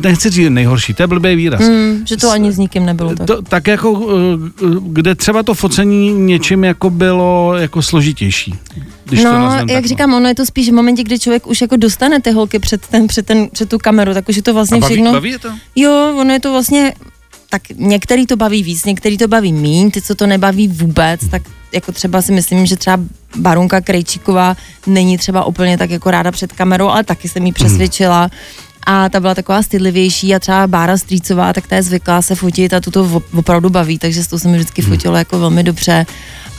nechci 0.03 0.29
říct 0.29 0.49
nejhorší, 0.49 0.93
to 0.93 1.03
je 1.03 1.07
blbý 1.07 1.35
výraz. 1.35 1.61
Hmm, 1.61 2.01
že 2.05 2.17
to 2.17 2.31
ani 2.31 2.51
s 2.51 2.57
nikým 2.57 2.85
nebylo 2.85 3.15
tak. 3.15 3.27
To, 3.27 3.41
tak 3.41 3.67
jako, 3.67 4.07
eh, 4.09 4.65
kde 4.81 5.15
třeba 5.15 5.43
to 5.43 5.53
focení 5.53 6.11
něčím 6.11 6.63
jako 6.63 6.89
bylo 6.89 7.53
jako 7.57 7.81
složitější. 7.81 8.55
Když 9.09 9.23
no, 9.23 9.31
to 9.31 9.37
jak 9.37 9.67
tak, 9.67 9.81
no. 9.83 9.87
říkám, 9.87 10.13
ono 10.13 10.27
je 10.27 10.35
to 10.35 10.45
spíš 10.45 10.69
v 10.69 10.73
momentě, 10.73 11.03
kdy 11.03 11.19
člověk 11.19 11.47
už 11.47 11.61
jako 11.61 11.75
dostane 11.77 12.21
ty 12.21 12.31
holky 12.31 12.59
před, 12.59 12.87
ten, 12.87 13.07
před, 13.07 13.25
ten, 13.25 13.49
před 13.49 13.69
tu 13.69 13.77
kameru, 13.77 14.13
tak 14.13 14.29
už 14.29 14.35
je 14.35 14.41
to 14.41 14.53
vlastně 14.53 14.77
A 14.77 14.79
baví, 14.79 14.95
všechno. 14.95 15.11
Baví 15.11 15.29
je 15.29 15.39
to? 15.39 15.49
Jo, 15.75 16.15
ono 16.17 16.33
je 16.33 16.39
to 16.39 16.51
vlastně 16.51 16.93
tak 17.49 17.61
některý 17.75 18.25
to 18.25 18.35
baví 18.35 18.63
víc, 18.63 18.85
některý 18.85 19.17
to 19.17 19.27
baví 19.27 19.53
míň, 19.53 19.91
ty, 19.91 20.01
co 20.01 20.15
to 20.15 20.27
nebaví 20.27 20.67
vůbec, 20.67 21.27
tak 21.31 21.41
jako 21.71 21.91
třeba 21.91 22.21
si 22.21 22.31
myslím, 22.31 22.65
že 22.65 22.75
třeba 22.75 22.99
Barunka 23.35 23.81
Krejčíková 23.81 24.55
není 24.87 25.17
třeba 25.17 25.45
úplně 25.45 25.77
tak 25.77 25.89
jako 25.89 26.11
ráda 26.11 26.31
před 26.31 26.53
kamerou, 26.53 26.87
ale 26.87 27.03
taky 27.03 27.29
jsem 27.29 27.45
jí 27.45 27.51
přesvědčila. 27.51 28.29
A 28.89 29.09
ta 29.09 29.19
byla 29.19 29.35
taková 29.35 29.63
stydlivější 29.63 30.35
a 30.35 30.39
třeba 30.39 30.67
Bára 30.67 30.97
Střícová, 30.97 31.53
tak 31.53 31.67
ta 31.67 31.75
je 31.75 31.83
zvyklá 31.83 32.21
se 32.21 32.35
fotit 32.35 32.73
a 32.73 32.79
tu 32.79 32.91
to 32.91 33.21
opravdu 33.37 33.69
baví, 33.69 33.99
takže 33.99 34.23
s 34.23 34.27
tou 34.27 34.39
se 34.39 34.47
mi 34.47 34.57
vždycky 34.57 34.81
hmm. 34.81 34.91
fotilo 34.91 35.15
jako 35.15 35.39
velmi 35.39 35.63
dobře. 35.63 36.05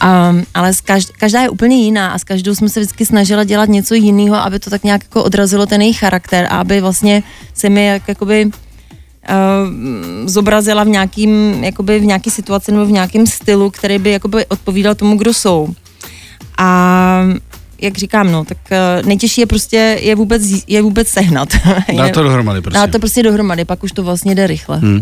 Um, 0.05 0.45
ale 0.55 0.73
každá, 0.85 1.13
každá 1.19 1.41
je 1.41 1.49
úplně 1.49 1.77
jiná 1.77 2.09
a 2.09 2.19
s 2.19 2.25
každou 2.25 2.55
jsme 2.55 2.69
se 2.69 2.81
vždycky 2.81 3.07
snažila 3.07 3.45
dělat 3.45 3.69
něco 3.69 3.95
jiného, 3.95 4.37
aby 4.37 4.59
to 4.59 4.71
tak 4.71 4.85
nějak 4.85 5.03
jako 5.03 5.25
odrazilo 5.25 5.67
ten 5.67 5.81
jejich 5.81 5.99
charakter 5.99 6.47
a 6.51 6.61
aby 6.61 6.81
vlastně 6.81 7.23
se 7.55 7.69
mi 7.69 7.87
jak, 7.87 8.09
jakoby 8.09 8.45
uh, 8.45 8.53
zobrazila 10.27 10.85
v 10.85 10.89
nějakým, 10.89 11.65
jakoby 11.65 11.99
v 11.99 12.05
nějaký 12.05 12.31
situaci 12.31 12.73
nebo 12.73 12.87
v 12.87 12.93
nějakém 12.93 13.27
stylu, 13.27 13.71
který 13.71 13.99
by 13.99 14.11
jakoby 14.11 14.47
odpovídal 14.47 14.95
tomu, 14.95 15.17
kdo 15.17 15.35
jsou. 15.35 15.75
A 16.59 17.23
jak 17.81 17.99
říkám, 17.99 18.33
no, 18.33 18.45
tak 18.45 18.59
uh, 18.71 19.07
nejtěžší 19.07 19.41
je 19.41 19.47
prostě 19.47 19.99
je 20.01 20.15
vůbec, 20.15 20.43
je 20.67 20.83
vůbec 20.83 21.09
sehnat. 21.09 21.49
Dá 21.97 22.09
to 22.09 22.23
dohromady 22.23 22.61
prostě. 22.61 22.79
Dá 22.79 22.87
to 22.87 22.99
prostě 22.99 23.23
dohromady, 23.23 23.65
pak 23.65 23.85
už 23.85 23.93
to 23.93 24.03
vlastně 24.03 24.35
jde 24.35 24.47
rychle. 24.47 24.79
Hmm. 24.79 24.95
Uh, 24.97 25.01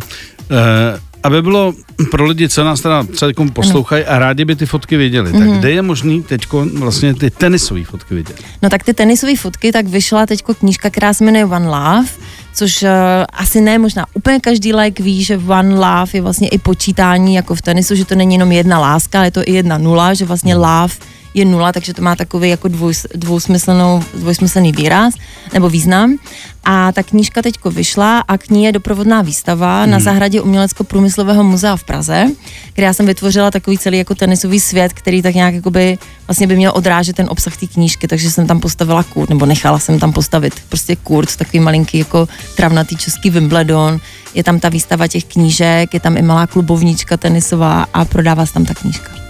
aby 1.26 1.42
bylo 1.42 1.72
pro 2.10 2.24
lidi, 2.24 2.48
co 2.48 2.64
nás 2.64 2.80
teda 2.80 3.02
třeba 3.02 3.32
poslouchají 3.52 4.04
a 4.04 4.18
rádi 4.18 4.44
by 4.44 4.56
ty 4.56 4.66
fotky 4.66 4.96
viděli, 4.96 5.30
mm-hmm. 5.30 5.38
tak 5.38 5.48
mhm. 5.48 5.58
kde 5.58 5.70
je 5.70 5.82
možný 5.82 6.22
teď 6.22 6.46
vlastně 6.78 7.14
ty 7.14 7.30
tenisové 7.30 7.84
fotky 7.84 8.14
vidět? 8.14 8.42
No 8.62 8.68
tak 8.70 8.84
ty 8.84 8.94
tenisové 8.94 9.36
fotky, 9.36 9.72
tak 9.72 9.86
vyšla 9.86 10.26
teď 10.26 10.42
knížka, 10.58 10.90
která 10.90 11.14
se 11.14 11.24
jmenuje 11.24 11.44
One 11.44 11.66
Love, 11.66 12.08
což 12.54 12.82
uh, 12.82 12.88
asi 13.32 13.60
ne, 13.60 13.78
možná 13.78 14.06
úplně 14.14 14.40
každý 14.40 14.74
like 14.74 15.02
ví, 15.02 15.24
že 15.24 15.36
One 15.36 15.74
Love 15.74 16.10
je 16.12 16.20
vlastně 16.20 16.48
i 16.48 16.58
počítání 16.58 17.34
jako 17.34 17.54
v 17.54 17.62
tenisu, 17.62 17.94
že 17.94 18.04
to 18.04 18.14
není 18.14 18.34
jenom 18.34 18.52
jedna 18.52 18.78
láska, 18.78 19.18
ale 19.18 19.26
je 19.26 19.30
to 19.30 19.42
i 19.44 19.52
jedna 19.52 19.78
nula, 19.78 20.14
že 20.14 20.24
vlastně 20.24 20.54
mhm. 20.54 20.64
love 20.64 20.94
je 21.36 21.44
nula, 21.44 21.72
takže 21.72 21.94
to 21.94 22.02
má 22.02 22.16
takový 22.16 22.50
jako 22.50 22.68
dvoj, 22.68 22.94
dvousmyslnou, 23.14 24.02
dvojsmyslný 24.14 24.72
výraz 24.72 25.14
nebo 25.52 25.68
význam. 25.68 26.16
A 26.64 26.92
ta 26.92 27.02
knížka 27.02 27.42
teďko 27.42 27.70
vyšla 27.70 28.20
a 28.20 28.38
k 28.38 28.50
ní 28.50 28.64
je 28.64 28.72
doprovodná 28.72 29.22
výstava 29.22 29.82
hmm. 29.82 29.90
na 29.90 30.00
zahradě 30.00 30.40
Umělecko-průmyslového 30.40 31.44
muzea 31.44 31.76
v 31.76 31.84
Praze, 31.84 32.26
kde 32.74 32.86
já 32.86 32.92
jsem 32.92 33.06
vytvořila 33.06 33.50
takový 33.50 33.78
celý 33.78 33.98
jako 33.98 34.14
tenisový 34.14 34.60
svět, 34.60 34.92
který 34.92 35.22
tak 35.22 35.34
nějak 35.34 35.54
jakoby 35.54 35.98
vlastně 36.26 36.46
by 36.46 36.56
měl 36.56 36.72
odrážet 36.74 37.16
ten 37.16 37.26
obsah 37.30 37.56
té 37.56 37.66
knížky, 37.66 38.08
takže 38.08 38.30
jsem 38.30 38.46
tam 38.46 38.60
postavila 38.60 39.02
kurt, 39.02 39.30
nebo 39.30 39.46
nechala 39.46 39.78
jsem 39.78 39.98
tam 39.98 40.12
postavit 40.12 40.54
prostě 40.68 40.96
kurt, 40.96 41.36
takový 41.36 41.60
malinký 41.60 41.98
jako 41.98 42.28
travnatý 42.56 42.96
český 42.96 43.30
Wimbledon, 43.30 44.00
je 44.34 44.44
tam 44.44 44.60
ta 44.60 44.68
výstava 44.68 45.08
těch 45.08 45.24
knížek, 45.24 45.94
je 45.94 46.00
tam 46.00 46.16
i 46.16 46.22
malá 46.22 46.46
klubovnička 46.46 47.16
tenisová 47.16 47.86
a 47.94 48.04
prodává 48.04 48.46
se 48.46 48.52
tam 48.52 48.64
ta 48.64 48.74
knížka. 48.74 49.25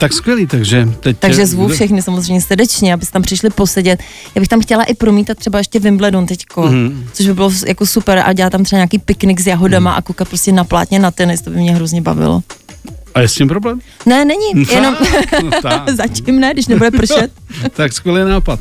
Tak 0.00 0.12
skvělý, 0.12 0.46
takže 0.46 0.88
teď... 1.00 1.16
Takže 1.18 1.46
zvu 1.46 1.68
všechny 1.68 2.02
samozřejmě 2.02 2.40
srdečně, 2.40 2.94
abyste 2.94 3.12
tam 3.12 3.22
přišli 3.22 3.50
posedět. 3.50 4.00
Já 4.34 4.40
bych 4.40 4.48
tam 4.48 4.60
chtěla 4.60 4.84
i 4.84 4.94
promítat 4.94 5.38
třeba 5.38 5.58
ještě 5.58 5.78
Wimbledon 5.78 6.26
teďko, 6.26 6.62
mm. 6.62 7.06
což 7.12 7.26
by 7.26 7.34
bylo 7.34 7.50
jako 7.66 7.86
super 7.86 8.22
a 8.26 8.32
dělat 8.32 8.50
tam 8.50 8.64
třeba 8.64 8.78
nějaký 8.78 8.98
piknik 8.98 9.40
s 9.40 9.46
jahodama 9.46 9.90
mm. 9.90 9.96
a 9.96 10.02
koukat 10.02 10.28
prostě 10.28 10.52
na 10.52 10.64
plátně 10.64 10.98
na 10.98 11.10
tenis, 11.10 11.42
to 11.42 11.50
by 11.50 11.56
mě 11.56 11.72
hrozně 11.72 12.02
bavilo. 12.02 12.42
A 13.14 13.20
je 13.20 13.28
s 13.28 13.34
tím 13.34 13.48
problém? 13.48 13.80
Ne, 14.06 14.24
není, 14.24 14.66
jenom 14.70 14.96
no, 15.42 15.50
zatím 15.94 16.40
ne, 16.40 16.52
když 16.52 16.66
nebude 16.66 16.90
pršet. 16.90 17.30
tak 17.70 17.92
skvělý 17.92 18.30
nápad. 18.30 18.60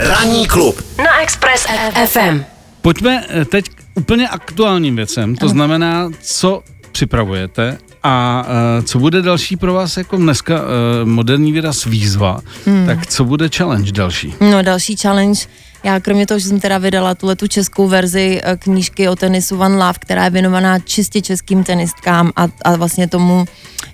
Ranní 0.00 0.46
klub 0.46 0.82
na 0.98 1.22
Express 1.22 1.66
FM. 2.06 2.42
Pojďme 2.82 3.24
eh, 3.28 3.44
teď 3.44 3.68
k 3.68 3.82
úplně 3.94 4.28
aktuálním 4.28 4.96
věcem, 4.96 5.36
to 5.36 5.46
ano. 5.46 5.52
znamená, 5.52 6.10
co 6.20 6.62
připravujete 6.92 7.78
a 8.02 8.44
uh, 8.78 8.84
co 8.84 8.98
bude 8.98 9.22
další 9.22 9.56
pro 9.56 9.74
vás 9.74 9.96
jako 9.96 10.16
dneska 10.16 10.54
uh, 10.54 11.08
moderní 11.08 11.52
výraz 11.52 11.84
výzva, 11.84 12.40
hmm. 12.66 12.86
tak 12.86 13.06
co 13.06 13.24
bude 13.24 13.48
challenge 13.48 13.92
další? 13.92 14.34
No 14.40 14.62
další 14.62 14.96
challenge 14.96 15.40
já 15.84 16.00
kromě 16.00 16.26
toho, 16.26 16.38
že 16.38 16.48
jsem 16.48 16.60
teda 16.60 16.78
vydala 16.78 17.14
tuhle 17.14 17.36
tu 17.36 17.46
českou 17.46 17.88
verzi 17.88 18.40
eh, 18.44 18.56
knížky 18.56 19.08
o 19.08 19.16
tenisu 19.16 19.58
One 19.58 19.86
Love, 19.86 19.98
která 19.98 20.24
je 20.24 20.30
věnovaná 20.30 20.78
čistě 20.78 21.22
českým 21.22 21.64
tenistkám 21.64 22.32
a, 22.36 22.48
a 22.64 22.76
vlastně 22.76 23.08
tomu, 23.08 23.44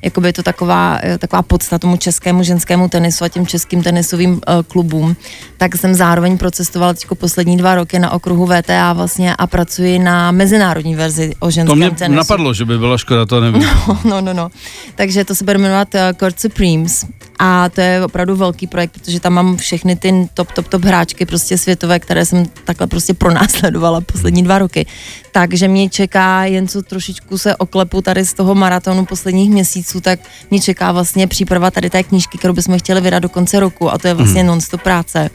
jakoby 0.03 0.29
je 0.29 0.33
to 0.33 0.43
taková, 0.43 0.99
eh, 1.03 1.19
taková 1.19 1.43
podsta 1.43 1.79
tomu 1.79 1.97
českému 1.97 2.43
ženskému 2.43 2.89
tenisu 2.89 3.25
a 3.25 3.29
těm 3.29 3.47
českým 3.47 3.83
tenisovým 3.83 4.33
uh, 4.33 4.39
klubům, 4.69 5.17
tak 5.57 5.77
jsem 5.77 5.95
zároveň 5.95 6.39
procestovala 6.39 6.95
teď 6.95 7.07
poslední 7.15 7.57
dva 7.57 7.75
roky 7.75 7.99
na 7.99 8.11
okruhu 8.11 8.47
VTA 8.47 8.93
vlastně 8.93 9.37
a 9.37 9.47
pracuji 9.47 9.99
na 9.99 10.31
mezinárodní 10.31 10.95
verzi 10.95 11.35
o 11.41 11.51
ženském 11.51 11.79
tenisu. 11.79 11.91
To 11.91 11.95
mě 11.95 11.99
tenisu. 11.99 12.17
napadlo, 12.17 12.55
že 12.55 12.65
by 12.65 12.79
byla 12.79 12.99
škoda, 12.99 13.27
to 13.27 13.41
nevím. 13.41 13.63
No, 13.63 13.99
no, 14.05 14.21
no, 14.21 14.33
no. 14.35 14.51
Takže 14.95 15.25
to 15.25 15.35
se 15.35 15.45
bude 15.45 15.59
jmenovat 15.59 15.89
uh, 15.95 16.01
Court 16.19 16.41
Supremes 16.41 17.07
a 17.39 17.69
to 17.69 17.81
je 17.81 18.05
opravdu 18.05 18.37
velký 18.37 18.67
projekt, 18.67 18.93
protože 18.93 19.21
tam 19.21 19.33
mám 19.33 19.57
všechny 19.57 19.97
ty 19.97 20.29
top, 20.35 20.53
top, 20.53 20.69
top 20.69 20.85
hráčky 20.85 21.27
prostě 21.27 21.59
světové, 21.59 21.99
které 21.99 22.25
jsem 22.25 22.47
takhle 22.65 22.87
prostě 22.87 23.15
pronásledovala 23.15 24.01
poslední 24.01 24.43
dva 24.43 24.59
roky. 24.59 24.87
Takže 25.33 25.69
mě 25.69 25.89
čeká, 25.89 26.45
jen 26.45 26.69
co 26.69 26.83
trošičku 26.83 27.39
se 27.39 27.57
oklepu 27.57 28.03
tady 28.03 28.25
z 28.25 28.35
toho 28.35 28.55
maratonu 28.55 29.05
posledních 29.05 29.51
měsíců, 29.51 30.01
tak 30.01 30.21
mě 30.51 30.61
čeká 30.61 30.93
vlastně 30.93 31.27
příprava 31.27 31.71
tady 31.71 31.91
té 31.91 32.03
knížky, 32.03 32.39
kterou 32.39 32.55
bychom 32.55 32.79
chtěli 32.79 33.01
vydat 33.01 33.19
do 33.19 33.29
konce 33.29 33.61
roku 33.61 33.93
a 33.93 33.99
to 33.99 34.09
je 34.09 34.15
vlastně 34.15 34.43
mm. 34.43 34.49
non-stop 34.49 34.83
práce. 34.83 35.31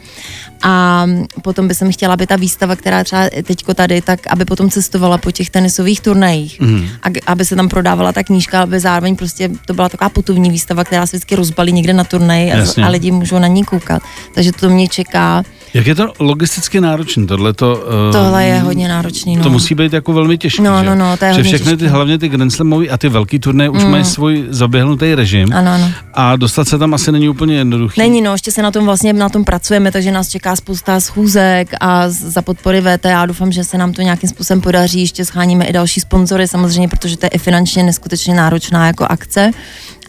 A 0.64 1.06
potom 1.42 1.68
bych 1.68 1.78
chtěla, 1.92 2.14
aby 2.14 2.28
ta 2.28 2.36
výstava, 2.36 2.76
která 2.76 3.04
třeba 3.04 3.30
teďko 3.44 3.74
tady, 3.74 4.02
tak 4.02 4.20
aby 4.28 4.46
potom 4.46 4.70
cestovala 4.70 5.18
po 5.18 5.32
těch 5.32 5.50
tenisových 5.50 6.02
turnajích, 6.02 6.60
mm. 6.60 6.88
a 7.04 7.08
aby 7.32 7.46
se 7.46 7.56
tam 7.56 7.70
prodávala 7.70 8.12
ta 8.12 8.24
knížka, 8.24 8.62
aby 8.62 8.80
zároveň 8.80 9.16
prostě 9.16 9.50
to 9.66 9.74
byla 9.74 9.90
taková 9.90 10.10
putovní 10.10 10.50
výstava, 10.50 10.84
která 10.84 11.08
se 11.08 11.18
vždycky 11.18 11.36
rozbalí 11.36 11.72
někde 11.72 11.93
na 11.94 12.04
turnaji 12.04 12.52
a, 12.54 12.66
a 12.86 12.90
lidi 12.90 13.12
můžou 13.12 13.40
na 13.40 13.48
ní 13.48 13.64
koukat. 13.64 14.02
Takže 14.34 14.52
to 14.52 14.70
mě 14.70 14.88
čeká. 14.88 15.44
Jak 15.74 15.88
je 15.88 15.96
to 15.96 16.14
logisticky 16.20 16.82
náročné? 16.82 17.26
Tohle 17.26 17.54
to, 17.54 17.86
uh, 18.08 18.12
Tohle 18.12 18.46
je 18.46 18.60
hodně 18.60 18.88
náročné. 18.88 19.32
No. 19.38 19.44
To 19.44 19.50
musí 19.50 19.76
být 19.76 19.94
jako 19.94 20.14
velmi 20.14 20.38
těžké. 20.38 20.62
No, 20.62 20.80
že? 20.80 20.86
no, 20.86 20.96
no, 20.96 21.18
to 21.18 21.26
je 21.26 21.34
že 21.34 21.44
všechny 21.44 21.78
ty, 21.78 21.88
hlavně 21.88 22.18
ty 22.18 22.30
Grand 22.30 22.54
Slamový 22.54 22.90
a 22.90 22.98
ty 22.98 23.10
velký 23.10 23.40
turné 23.40 23.70
už 23.70 23.84
mm. 23.84 23.92
mají 23.92 24.06
svůj 24.06 24.46
zaběhnutý 24.50 25.16
režim. 25.16 25.54
Ano, 25.54 25.72
ano. 25.72 25.92
A 26.14 26.36
dostat 26.36 26.68
se 26.68 26.78
tam 26.78 26.94
asi 26.94 27.12
není 27.12 27.30
úplně 27.30 27.56
jednoduché. 27.56 28.02
Není, 28.02 28.22
no, 28.22 28.32
ještě 28.32 28.52
se 28.52 28.62
na 28.62 28.72
tom 28.72 28.86
vlastně 28.86 29.14
na 29.14 29.30
tom 29.30 29.44
pracujeme, 29.44 29.92
takže 29.92 30.12
nás 30.12 30.30
čeká 30.30 30.56
spousta 30.56 31.00
schůzek 31.00 31.70
a 31.80 32.10
za 32.10 32.42
podpory 32.42 32.82
VTA 32.82 33.26
doufám, 33.26 33.52
že 33.52 33.64
se 33.64 33.78
nám 33.78 33.94
to 33.94 34.02
nějakým 34.02 34.30
způsobem 34.30 34.62
podaří. 34.62 35.02
Ještě 35.02 35.26
scháníme 35.26 35.66
i 35.66 35.74
další 35.74 36.00
sponzory, 36.00 36.48
samozřejmě, 36.48 36.88
protože 36.88 37.18
to 37.18 37.26
je 37.26 37.30
i 37.30 37.38
finančně 37.38 37.84
neskutečně 37.84 38.36
náročná 38.36 38.88
jako 38.88 39.06
akce 39.10 39.52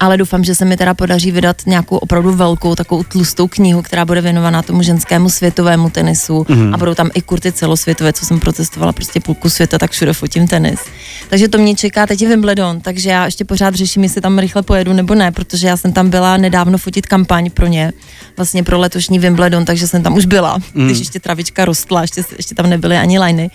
ale 0.01 0.17
doufám, 0.17 0.45
že 0.45 0.55
se 0.55 0.65
mi 0.65 0.77
teda 0.77 0.95
podaří 0.95 1.31
vydat 1.31 1.57
nějakou 1.67 1.97
opravdu 1.97 2.33
velkou, 2.33 2.75
takovou 2.75 3.03
tlustou 3.03 3.49
knihu, 3.49 3.83
která 3.83 4.05
bude 4.05 4.21
věnovaná 4.21 4.63
tomu 4.63 4.83
ženskému 4.83 5.29
světu 5.29 5.54
světovému 5.55 5.91
tenisu 5.91 6.47
mm. 6.49 6.75
a 6.75 6.77
budou 6.77 6.95
tam 6.95 7.11
i 7.15 7.23
kurty 7.23 7.53
celosvětové, 7.53 8.13
co 8.13 8.27
jsem 8.27 8.41
protestovala 8.41 8.93
prostě 8.93 9.21
půlku 9.21 9.51
světa, 9.51 9.79
tak 9.79 9.91
všude 9.91 10.13
fotím 10.13 10.49
tenis. 10.49 10.81
Takže 11.31 11.49
to 11.49 11.59
mě 11.59 11.75
čeká, 11.75 12.07
teď 12.07 12.23
je 12.23 12.29
Wimbledon, 12.29 12.81
takže 12.81 13.11
já 13.11 13.25
ještě 13.25 13.45
pořád 13.45 13.75
řeším, 13.75 14.03
jestli 14.03 14.21
tam 14.21 14.39
rychle 14.39 14.63
pojedu 14.63 14.93
nebo 14.93 15.15
ne, 15.15 15.33
protože 15.33 15.67
já 15.67 15.77
jsem 15.77 15.93
tam 15.93 16.11
byla 16.11 16.37
nedávno 16.37 16.79
fotit 16.79 17.07
kampaň 17.07 17.51
pro 17.51 17.67
ně, 17.67 17.93
vlastně 18.37 18.63
pro 18.63 18.79
letošní 18.79 19.19
Wimbledon, 19.19 19.65
takže 19.65 19.87
jsem 19.87 20.03
tam 20.03 20.15
už 20.15 20.27
byla, 20.27 20.59
mm. 20.75 20.87
když 20.87 20.99
ještě 20.99 21.21
travička 21.21 21.65
rostla, 21.65 22.03
ještě, 22.03 22.23
ještě 22.37 22.55
tam 22.55 22.71
nebyly 22.71 22.97
ani 22.97 23.19
liny. 23.19 23.51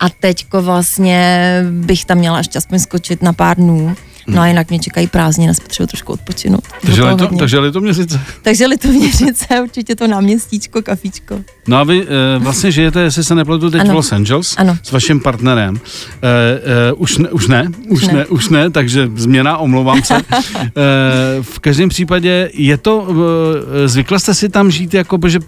A 0.00 0.08
teďko 0.08 0.62
vlastně 0.62 1.50
bych 1.70 2.04
tam 2.04 2.18
měla 2.18 2.38
ještě 2.38 2.58
aspoň 2.58 2.78
skočit 2.78 3.22
na 3.22 3.32
pár 3.32 3.56
dnů. 3.56 3.96
No 4.26 4.42
a 4.42 4.46
jinak 4.46 4.70
mě 4.70 4.78
čekají 4.78 5.06
prázdniny, 5.06 5.52
potřebuji 5.62 5.86
trošku 5.86 6.12
odpočinout. 6.12 6.64
Takže, 6.82 7.04
lito, 7.04 7.28
takže 7.38 7.58
Litoměřice. 7.58 8.20
Takže 8.42 8.66
Litoměřice, 8.66 9.46
určitě 9.62 9.96
to 9.96 10.06
náměstíčko, 10.06 10.82
kafíčko. 10.82 11.40
No 11.68 11.76
a 11.76 11.84
vy 11.84 12.02
e, 12.02 12.38
vlastně 12.38 12.72
žijete, 12.72 13.00
jestli 13.00 13.24
se 13.24 13.34
nepletu, 13.34 13.70
teď 13.70 13.80
ano. 13.80 13.92
v 13.92 13.94
Los 13.96 14.12
Angeles 14.12 14.54
ano. 14.58 14.78
s 14.82 14.92
vaším 14.92 15.20
partnerem. 15.20 15.76
E, 15.76 16.28
e, 16.88 16.92
už, 16.92 17.18
ne, 17.18 17.28
už 17.28 17.48
ne, 17.48 17.66
už 17.88 18.06
ne. 18.06 18.12
ne, 18.12 18.26
už 18.26 18.48
ne, 18.48 18.70
takže 18.70 19.10
změna, 19.16 19.58
omlouvám 19.58 20.02
se. 20.02 20.14
e, 20.16 20.22
v 21.42 21.58
každém 21.58 21.88
případě 21.88 22.50
je 22.54 22.76
to, 22.76 23.08
e, 23.84 23.88
zvykla 23.88 24.18
jste 24.18 24.34
si 24.34 24.48
tam 24.48 24.70
žít, 24.70 24.94
jako, 24.94 25.18
že 25.28 25.38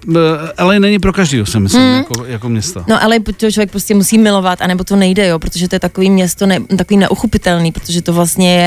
e, 0.58 0.64
LA 0.64 0.78
není 0.78 0.98
pro 0.98 1.12
každého, 1.12 1.46
si 1.46 1.60
myslím, 1.60 1.82
hmm. 1.82 1.96
jako, 1.96 2.24
jako 2.26 2.48
město. 2.48 2.84
No 2.88 3.02
ale 3.02 3.20
to 3.20 3.50
člověk 3.50 3.70
prostě 3.70 3.94
musí 3.94 4.18
milovat, 4.18 4.62
anebo 4.62 4.84
to 4.84 4.96
nejde, 4.96 5.26
jo, 5.26 5.38
protože 5.38 5.68
to 5.68 5.74
je 5.74 5.80
takový 5.80 6.10
město, 6.10 6.46
ne, 6.46 6.60
takový 6.60 6.96
neuchopitelný, 6.96 7.72
protože 7.72 8.02
to 8.02 8.12
vlastně 8.12 8.54
je 8.54 8.61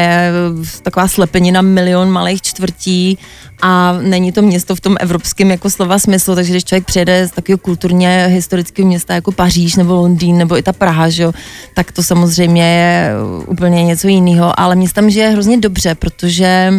taková 0.82 1.08
slepenina 1.08 1.62
milion 1.62 2.12
malých 2.12 2.42
čtvrtí 2.42 3.18
a 3.62 3.98
není 4.02 4.32
to 4.32 4.42
město 4.42 4.76
v 4.76 4.80
tom 4.80 4.96
evropském 5.00 5.52
jako 5.52 5.70
slova 5.70 6.00
smyslu, 6.00 6.36
takže 6.36 6.52
když 6.52 6.64
člověk 6.64 6.86
přijede 6.86 7.28
z 7.28 7.32
takového 7.32 7.58
kulturně 7.58 8.26
historického 8.30 8.88
města 8.88 9.14
jako 9.14 9.32
Paříž 9.32 9.76
nebo 9.76 9.94
Londýn 9.94 10.38
nebo 10.38 10.58
i 10.58 10.64
ta 10.64 10.74
Praha, 10.74 11.10
že 11.10 11.24
jo, 11.24 11.34
tak 11.74 11.92
to 11.92 12.04
samozřejmě 12.04 12.64
je 12.64 13.12
úplně 13.48 13.84
něco 13.84 14.08
jiného, 14.08 14.60
ale 14.60 14.76
mě 14.76 14.90
tam 14.90 15.10
žije 15.10 15.30
hrozně 15.30 15.58
dobře, 15.58 15.96
protože 15.96 16.74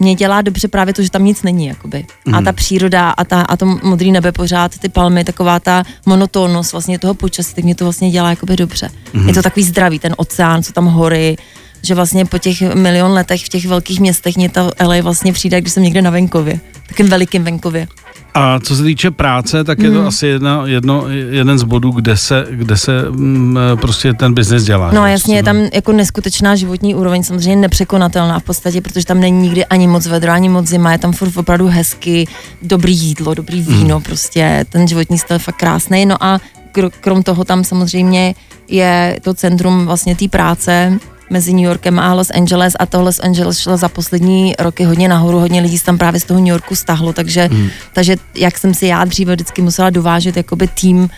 mě 0.00 0.14
dělá 0.14 0.42
dobře 0.42 0.68
právě 0.68 0.94
to, 0.94 1.02
že 1.02 1.10
tam 1.10 1.24
nic 1.24 1.42
není, 1.42 1.66
jakoby. 1.66 2.06
Mm. 2.24 2.34
A 2.34 2.38
ta 2.38 2.50
mhm. 2.50 2.54
příroda 2.54 3.10
a, 3.10 3.24
ta, 3.24 3.42
a 3.42 3.56
to 3.56 3.66
modrý 3.66 4.12
nebe 4.12 4.32
pořád, 4.32 4.78
ty 4.78 4.88
palmy, 4.88 5.24
taková 5.24 5.60
ta 5.60 5.84
monotónnost 6.06 6.72
vlastně 6.72 6.98
toho 6.98 7.14
počasí, 7.14 7.54
tak 7.54 7.64
mě 7.64 7.74
to 7.74 7.84
vlastně 7.84 8.10
dělá 8.10 8.30
jakoby 8.30 8.56
dobře. 8.56 8.90
Mm. 9.12 9.28
Je 9.28 9.34
to 9.34 9.42
takový 9.42 9.64
zdravý, 9.64 9.98
ten 9.98 10.14
oceán, 10.16 10.62
co 10.62 10.72
tam 10.72 10.86
hory, 10.86 11.36
že 11.86 11.94
vlastně 11.94 12.24
po 12.24 12.38
těch 12.38 12.74
milion 12.74 13.12
letech 13.12 13.44
v 13.44 13.48
těch 13.48 13.66
velkých 13.66 14.00
městech 14.00 14.36
mě 14.36 14.48
ta 14.48 14.70
LA 14.86 15.02
vlastně 15.02 15.32
přijde, 15.32 15.60
když 15.60 15.72
jsem 15.72 15.82
někde 15.82 16.02
na 16.02 16.10
venkově, 16.10 16.60
takým 16.88 17.08
velikým 17.08 17.44
venkově. 17.44 17.86
A 18.38 18.60
co 18.60 18.76
se 18.76 18.82
týče 18.82 19.10
práce, 19.10 19.64
tak 19.64 19.78
je 19.78 19.90
to 19.90 20.00
mm. 20.00 20.06
asi 20.06 20.26
jedna, 20.26 20.62
jedno, 20.66 21.04
jeden 21.08 21.58
z 21.58 21.62
bodů, 21.62 21.90
kde 21.90 22.16
se, 22.16 22.46
kde 22.50 22.76
se 22.76 23.10
mm, 23.10 23.58
prostě 23.80 24.12
ten 24.14 24.34
biznes 24.34 24.64
dělá. 24.64 24.92
No 24.92 25.06
jasně, 25.06 25.36
je 25.36 25.42
tam 25.42 25.56
jako 25.72 25.92
neskutečná 25.92 26.56
životní 26.56 26.94
úroveň, 26.94 27.22
samozřejmě 27.22 27.56
nepřekonatelná 27.56 28.38
v 28.38 28.42
podstatě, 28.42 28.80
protože 28.80 29.06
tam 29.06 29.20
není 29.20 29.42
nikdy 29.42 29.66
ani 29.66 29.86
moc 29.86 30.06
vedro, 30.06 30.32
ani 30.32 30.48
moc 30.48 30.66
zima, 30.66 30.92
je 30.92 30.98
tam 30.98 31.12
furt 31.12 31.36
opravdu 31.36 31.66
hezky, 31.66 32.28
dobrý 32.62 32.96
jídlo, 32.96 33.34
dobrý 33.34 33.62
víno, 33.62 33.96
mm. 33.96 34.02
prostě 34.02 34.66
ten 34.68 34.88
životní 34.88 35.18
styl 35.18 35.34
je 35.34 35.38
fakt 35.38 35.56
krásný. 35.56 36.06
No 36.06 36.24
a 36.24 36.40
krom 37.00 37.22
toho 37.22 37.44
tam 37.44 37.64
samozřejmě 37.64 38.34
je 38.68 39.18
to 39.22 39.34
centrum 39.34 39.86
vlastně 39.86 40.16
té 40.16 40.28
práce, 40.28 40.98
mezi 41.30 41.52
New 41.52 41.64
Yorkem 41.64 41.98
a 41.98 42.14
Los 42.14 42.30
Angeles 42.30 42.76
a 42.78 42.86
to 42.86 43.02
Los 43.02 43.20
Angeles 43.20 43.58
šlo 43.58 43.76
za 43.76 43.88
poslední 43.88 44.54
roky 44.58 44.84
hodně 44.84 45.08
nahoru, 45.08 45.38
hodně 45.38 45.60
lidí 45.60 45.78
tam 45.78 45.98
právě 45.98 46.20
z 46.20 46.24
toho 46.24 46.40
New 46.40 46.48
Yorku 46.48 46.74
stahlo, 46.74 47.12
takže, 47.12 47.48
hmm. 47.52 47.68
takže 47.92 48.16
jak 48.34 48.58
jsem 48.58 48.74
si 48.74 48.86
já 48.86 49.04
dříve 49.04 49.34
vždycky 49.34 49.62
musela 49.62 49.90
dovážet 49.90 50.36
jakoby 50.36 50.68
tým 50.68 51.10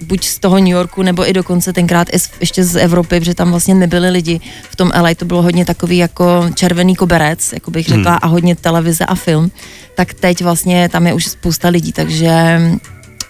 buď 0.00 0.24
z 0.24 0.38
toho 0.38 0.58
New 0.58 0.68
Yorku, 0.68 1.02
nebo 1.02 1.28
i 1.28 1.32
dokonce 1.32 1.72
tenkrát 1.72 2.08
i 2.12 2.18
z, 2.18 2.30
ještě 2.40 2.64
z 2.64 2.76
Evropy, 2.76 3.20
protože 3.20 3.34
tam 3.34 3.50
vlastně 3.50 3.74
nebyli 3.74 4.10
lidi 4.10 4.40
v 4.70 4.76
tom 4.76 4.92
LA, 5.00 5.14
to 5.14 5.24
bylo 5.24 5.42
hodně 5.42 5.64
takový 5.64 5.96
jako 5.96 6.50
červený 6.54 6.96
koberec, 6.96 7.52
jako 7.52 7.70
bych 7.70 7.86
řekla, 7.86 8.10
hmm. 8.10 8.20
a 8.22 8.26
hodně 8.26 8.56
televize 8.56 9.04
a 9.04 9.14
film, 9.14 9.50
tak 9.94 10.14
teď 10.14 10.42
vlastně 10.42 10.88
tam 10.88 11.06
je 11.06 11.14
už 11.14 11.26
spousta 11.26 11.68
lidí, 11.68 11.92
takže 11.92 12.60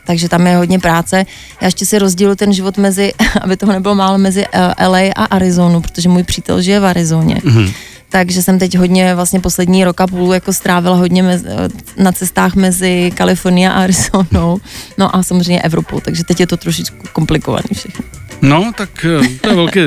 takže 0.04 0.28
tam 0.28 0.46
je 0.46 0.56
hodně 0.56 0.78
práce. 0.78 1.26
Já 1.60 1.66
ještě 1.66 1.86
si 1.86 1.98
rozdílu 1.98 2.34
ten 2.34 2.52
život 2.52 2.78
mezi, 2.78 3.12
aby 3.40 3.56
toho 3.56 3.72
nebylo 3.72 3.94
málo, 3.94 4.18
mezi 4.18 4.44
eh, 4.52 4.86
LA 4.86 5.12
a 5.16 5.24
Arizonu, 5.24 5.80
protože 5.80 6.08
můj 6.08 6.22
přítel 6.22 6.62
žije 6.62 6.80
v 6.80 6.86
Arizoně. 6.86 7.34
Mm-hmm. 7.34 7.72
Takže 8.08 8.42
jsem 8.42 8.58
teď 8.58 8.78
hodně, 8.78 9.14
vlastně 9.14 9.40
poslední 9.40 9.84
rok 9.84 10.00
a 10.00 10.06
půl 10.06 10.34
jako 10.34 10.52
strávila 10.52 10.96
hodně 10.96 11.22
mezi, 11.22 11.46
eh, 11.48 12.02
na 12.02 12.12
cestách 12.12 12.54
mezi 12.54 13.12
Kalifornií 13.14 13.66
a 13.66 13.72
Arizonou, 13.72 14.60
no 14.98 15.16
a 15.16 15.22
samozřejmě 15.22 15.62
Evropou, 15.62 16.00
takže 16.00 16.24
teď 16.24 16.40
je 16.40 16.46
to 16.46 16.56
trošičku 16.56 16.96
komplikovaný 17.12 17.68
všechno. 17.72 18.04
No, 18.42 18.72
tak 18.76 19.04
eh, 19.04 19.38
to 19.40 19.48
je 19.48 19.54
velký 19.54 19.78
uh, 19.78 19.86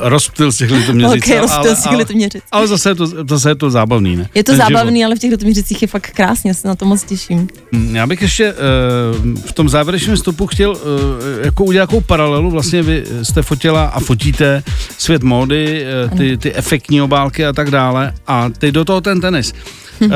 rozptyl 0.00 0.52
z 0.52 0.56
těch 0.56 0.70
litoměřic. 0.70 1.10
Velký 1.10 1.40
rozptyl 1.40 1.76
z 1.76 1.82
těch 1.82 1.92
litoměřic. 1.92 2.42
Ale, 2.52 2.60
ale 2.60 2.68
zase, 2.68 2.90
je 2.90 2.94
to, 2.94 3.06
zase 3.28 3.50
je 3.50 3.54
to 3.54 3.70
zábavný, 3.70 4.16
ne? 4.16 4.28
Je 4.34 4.44
to 4.44 4.52
Ten 4.52 4.58
zábavný, 4.58 4.98
život. 4.98 5.06
ale 5.06 5.16
v 5.16 5.18
těch 5.18 5.30
litoměřicích 5.30 5.82
je 5.82 5.88
fakt 5.88 6.10
krásně, 6.10 6.54
se 6.54 6.68
na 6.68 6.74
to 6.74 6.84
moc 6.84 7.04
těším. 7.04 7.48
Hm, 7.72 7.96
já 7.96 8.06
bych 8.06 8.22
ještě 8.22 8.52
uh, 8.52 9.40
v 9.40 9.52
tom 9.52 9.68
závěrečném 9.68 10.16
stopu 10.16 10.46
chtěl 10.46 10.70
uh, 10.70 10.78
jako 11.44 11.64
udělat 11.64 11.90
nějakou 11.90 12.06
paralelu. 12.06 12.50
Vlastně 12.50 12.82
vy 12.82 13.04
jste 13.22 13.42
fotila 13.42 13.84
a 13.84 14.00
fotíte 14.00 14.62
svět 14.98 15.22
módy, 15.22 15.86
uh, 16.10 16.18
ty, 16.18 16.36
ty 16.36 16.54
efektní 16.54 17.02
obálky 17.02 17.46
a 17.46 17.52
tak 17.52 17.70
dále. 17.70 18.12
A 18.26 18.48
teď 18.58 18.70
do 18.74 18.84
toho 18.84 19.00
ten 19.00 19.20
tenis. 19.20 19.52
Hm. 20.00 20.10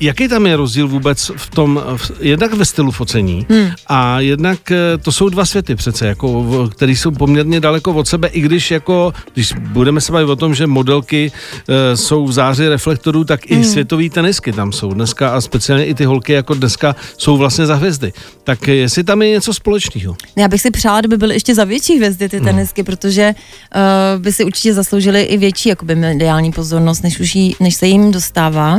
Jaký 0.00 0.28
tam 0.28 0.46
je 0.46 0.56
rozdíl 0.56 0.88
vůbec 0.88 1.30
v 1.36 1.50
tom, 1.50 1.82
v, 1.96 2.10
jednak 2.20 2.54
ve 2.54 2.64
stylu 2.64 2.90
focení 2.90 3.46
hmm. 3.50 3.70
a 3.86 4.20
jednak 4.20 4.70
eh, 4.70 4.98
to 4.98 5.12
jsou 5.12 5.28
dva 5.28 5.44
světy 5.44 5.74
přece, 5.74 6.06
jako, 6.06 6.68
který 6.72 6.96
jsou 6.96 7.10
poměrně 7.10 7.60
daleko 7.60 7.92
od 7.92 8.08
sebe, 8.08 8.28
i 8.28 8.40
když 8.40 8.70
jako, 8.70 9.12
když 9.34 9.52
budeme 9.52 10.00
se 10.00 10.12
bavit 10.12 10.28
o 10.28 10.36
tom, 10.36 10.54
že 10.54 10.66
modelky 10.66 11.32
e, 11.68 11.96
jsou 11.96 12.26
v 12.26 12.32
záři 12.32 12.68
reflektorů, 12.68 13.24
tak 13.24 13.50
hmm. 13.50 13.60
i 13.60 13.64
světový 13.64 14.10
tenisky 14.10 14.52
tam 14.52 14.72
jsou 14.72 14.94
dneska 14.94 15.30
a 15.30 15.40
speciálně 15.40 15.84
i 15.84 15.94
ty 15.94 16.04
holky 16.04 16.32
jako 16.32 16.54
dneska 16.54 16.96
jsou 17.16 17.36
vlastně 17.36 17.66
za 17.66 17.74
hvězdy. 17.74 18.12
Tak 18.44 18.68
jestli 18.68 19.04
tam 19.04 19.22
je 19.22 19.30
něco 19.30 19.54
společného? 19.54 20.16
Já 20.36 20.48
bych 20.48 20.60
si 20.60 20.70
přála, 20.70 21.00
kdyby 21.00 21.16
byly 21.16 21.34
ještě 21.34 21.54
za 21.54 21.64
větší 21.64 21.96
hvězdy 21.96 22.28
ty 22.28 22.36
hmm. 22.36 22.46
tenisky, 22.46 22.80
hmm. 22.80 22.86
protože 22.86 23.34
uh, 23.34 24.22
by 24.22 24.32
si 24.32 24.44
určitě 24.44 24.74
zasloužili 24.74 25.22
i 25.22 25.36
větší 25.36 25.68
jakoby 25.68 25.94
mediální 25.94 26.52
pozornost, 26.52 27.02
než, 27.02 27.20
už 27.20 27.34
jí, 27.34 27.56
než 27.60 27.74
se 27.74 27.86
jim 27.86 28.12
dostává. 28.12 28.78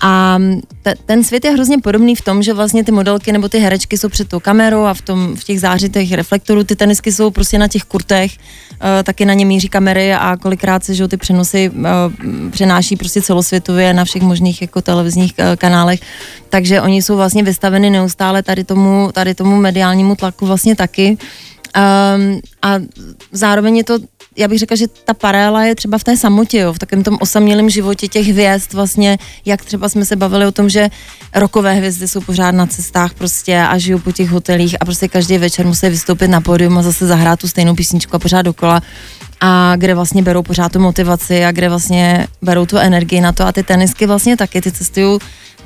A 0.00 0.38
te, 0.82 0.94
ten 1.06 1.24
svět 1.24 1.44
je 1.44 1.50
hrozně 1.50 1.78
podobný 1.78 2.16
v 2.16 2.22
tom, 2.22 2.42
že 2.42 2.52
vlastně 2.52 2.84
ty 2.84 2.92
modelky 2.92 3.32
nebo 3.32 3.48
ty 3.48 3.58
herečky 3.58 3.98
jsou 3.98 4.08
před 4.08 4.28
tou 4.28 4.40
kamerou 4.40 4.84
a 4.84 4.94
v, 4.94 5.02
tom, 5.02 5.36
v 5.36 5.44
těch 5.44 5.60
zářitech 5.60 6.12
reflektorů, 6.12 6.64
ty 6.64 6.76
tenisky 6.76 7.12
jsou 7.12 7.30
prostě 7.30 7.58
na 7.58 7.68
těch 7.68 7.82
kurtech, 7.82 8.32
uh, 8.32 8.78
taky 9.02 9.24
na 9.24 9.34
ně 9.34 9.46
míří 9.46 9.68
kamery 9.68 10.14
a 10.14 10.36
kolikrát 10.36 10.84
se 10.84 10.94
že 10.94 11.08
ty 11.08 11.16
přenosy 11.16 11.70
uh, 11.70 11.84
přenáší 12.50 12.96
prostě 12.96 13.22
celosvětově 13.22 13.94
na 13.94 14.04
všech 14.04 14.22
možných 14.22 14.62
jako 14.62 14.82
televizních 14.82 15.34
uh, 15.38 15.44
kanálech, 15.56 16.00
takže 16.48 16.80
oni 16.80 17.02
jsou 17.02 17.16
vlastně 17.16 17.42
vystaveny 17.42 17.90
neustále 17.90 18.42
tady 18.42 18.64
tomu, 18.64 19.10
tady 19.12 19.34
tomu 19.34 19.56
mediálnímu 19.56 20.16
tlaku 20.16 20.46
vlastně 20.46 20.76
taky. 20.76 21.18
Um, 21.76 22.40
a 22.62 22.74
zároveň 23.32 23.76
je 23.76 23.84
to 23.84 23.98
já 24.38 24.48
bych 24.48 24.58
řekla, 24.58 24.76
že 24.76 24.86
ta 25.04 25.14
paralela 25.14 25.64
je 25.64 25.74
třeba 25.74 25.98
v 25.98 26.04
té 26.04 26.16
samotě, 26.16 26.58
jo, 26.58 26.72
v 26.72 26.78
takovém 26.78 27.04
tom 27.04 27.18
osamělém 27.20 27.70
životě 27.70 28.08
těch 28.08 28.26
hvězd 28.26 28.72
vlastně, 28.72 29.18
jak 29.44 29.64
třeba 29.64 29.88
jsme 29.88 30.04
se 30.04 30.16
bavili 30.16 30.46
o 30.46 30.52
tom, 30.52 30.68
že 30.68 30.88
rokové 31.34 31.74
hvězdy 31.74 32.08
jsou 32.08 32.20
pořád 32.20 32.50
na 32.50 32.66
cestách 32.66 33.14
prostě 33.14 33.58
a 33.58 33.78
žijou 33.78 33.98
po 33.98 34.12
těch 34.12 34.30
hotelích 34.30 34.76
a 34.80 34.84
prostě 34.84 35.08
každý 35.08 35.38
večer 35.38 35.66
musí 35.66 35.88
vystoupit 35.88 36.28
na 36.28 36.40
pódium 36.40 36.78
a 36.78 36.82
zase 36.82 37.06
zahrát 37.06 37.40
tu 37.40 37.48
stejnou 37.48 37.74
písničku 37.74 38.16
a 38.16 38.18
pořád 38.18 38.42
dokola. 38.42 38.82
A 39.40 39.76
kde 39.76 39.94
vlastně 39.94 40.22
berou 40.22 40.42
pořád 40.42 40.72
tu 40.72 40.80
motivaci 40.80 41.44
a 41.44 41.52
kde 41.52 41.68
vlastně 41.68 42.26
berou 42.42 42.66
tu 42.66 42.76
energii 42.76 43.20
na 43.20 43.32
to 43.32 43.46
a 43.46 43.52
ty 43.52 43.62
tenisky 43.62 44.06
vlastně 44.06 44.36
taky, 44.36 44.60
ty 44.60 44.72
cestují 44.72 45.18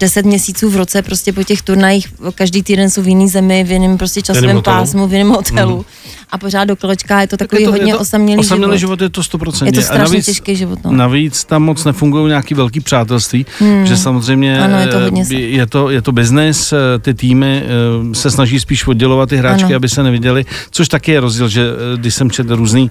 10 0.03 0.27
měsíců 0.27 0.71
v 0.71 0.77
roce 0.77 1.03
prostě 1.03 1.33
po 1.33 1.45
těch 1.45 1.62
turnajích, 1.62 2.09
každý 2.35 2.62
týden 2.62 2.91
jsou 2.91 3.03
v 3.03 3.09
jiný 3.09 3.29
zemi, 3.29 3.65
v 3.65 3.71
jiném 3.71 3.99
prostě 3.99 4.23
časovém 4.23 4.62
pásmu, 4.62 5.07
v 5.07 5.12
jiném 5.12 5.29
hotelu 5.29 5.77
mm. 5.77 5.85
a 6.31 6.38
pořád 6.38 6.65
do 6.65 6.77
kolečka, 6.77 7.21
je 7.21 7.27
to 7.27 7.37
takový 7.37 7.62
je 7.62 7.67
to, 7.67 7.73
hodně 7.73 7.93
je 7.93 7.97
to, 7.97 8.01
osamělý, 8.01 8.41
osamělý 8.41 8.79
život. 8.79 8.99
život. 8.99 9.01
je 9.01 9.09
to 9.09 9.21
100%. 9.21 9.67
Je 9.67 9.73
to 9.73 9.83
strašně 9.83 10.05
navíc, 10.05 10.27
těžký 10.27 10.57
život. 10.57 10.79
No. 10.85 10.93
Navíc 10.93 11.45
tam 11.45 11.62
moc 11.62 11.85
nefungují 11.85 12.29
nějaký 12.29 12.55
velký 12.55 12.81
přátelství, 12.81 13.47
hmm. 13.59 13.87
že 13.87 13.97
samozřejmě 13.97 14.59
ano, 14.59 14.79
je, 14.79 14.87
to 14.87 14.97
eh, 14.97 15.03
hodně 15.03 15.25
je, 15.31 15.67
to, 15.67 15.91
je 15.91 16.03
to 16.03 16.12
business, 16.12 16.73
eh, 16.73 16.99
ty 16.99 17.15
týmy 17.15 17.62
eh, 17.62 18.15
se 18.15 18.31
snaží 18.31 18.61
spíš 18.61 18.87
oddělovat 18.87 19.29
ty 19.29 19.37
hráčky, 19.37 19.65
ano. 19.65 19.77
aby 19.77 19.88
se 19.88 20.03
neviděli, 20.03 20.45
což 20.71 20.88
taky 20.88 21.12
je 21.12 21.21
rozdíl, 21.21 21.49
že 21.49 21.67
když 21.97 22.15
jsem 22.15 22.31
četl 22.31 22.57
různý 22.57 22.91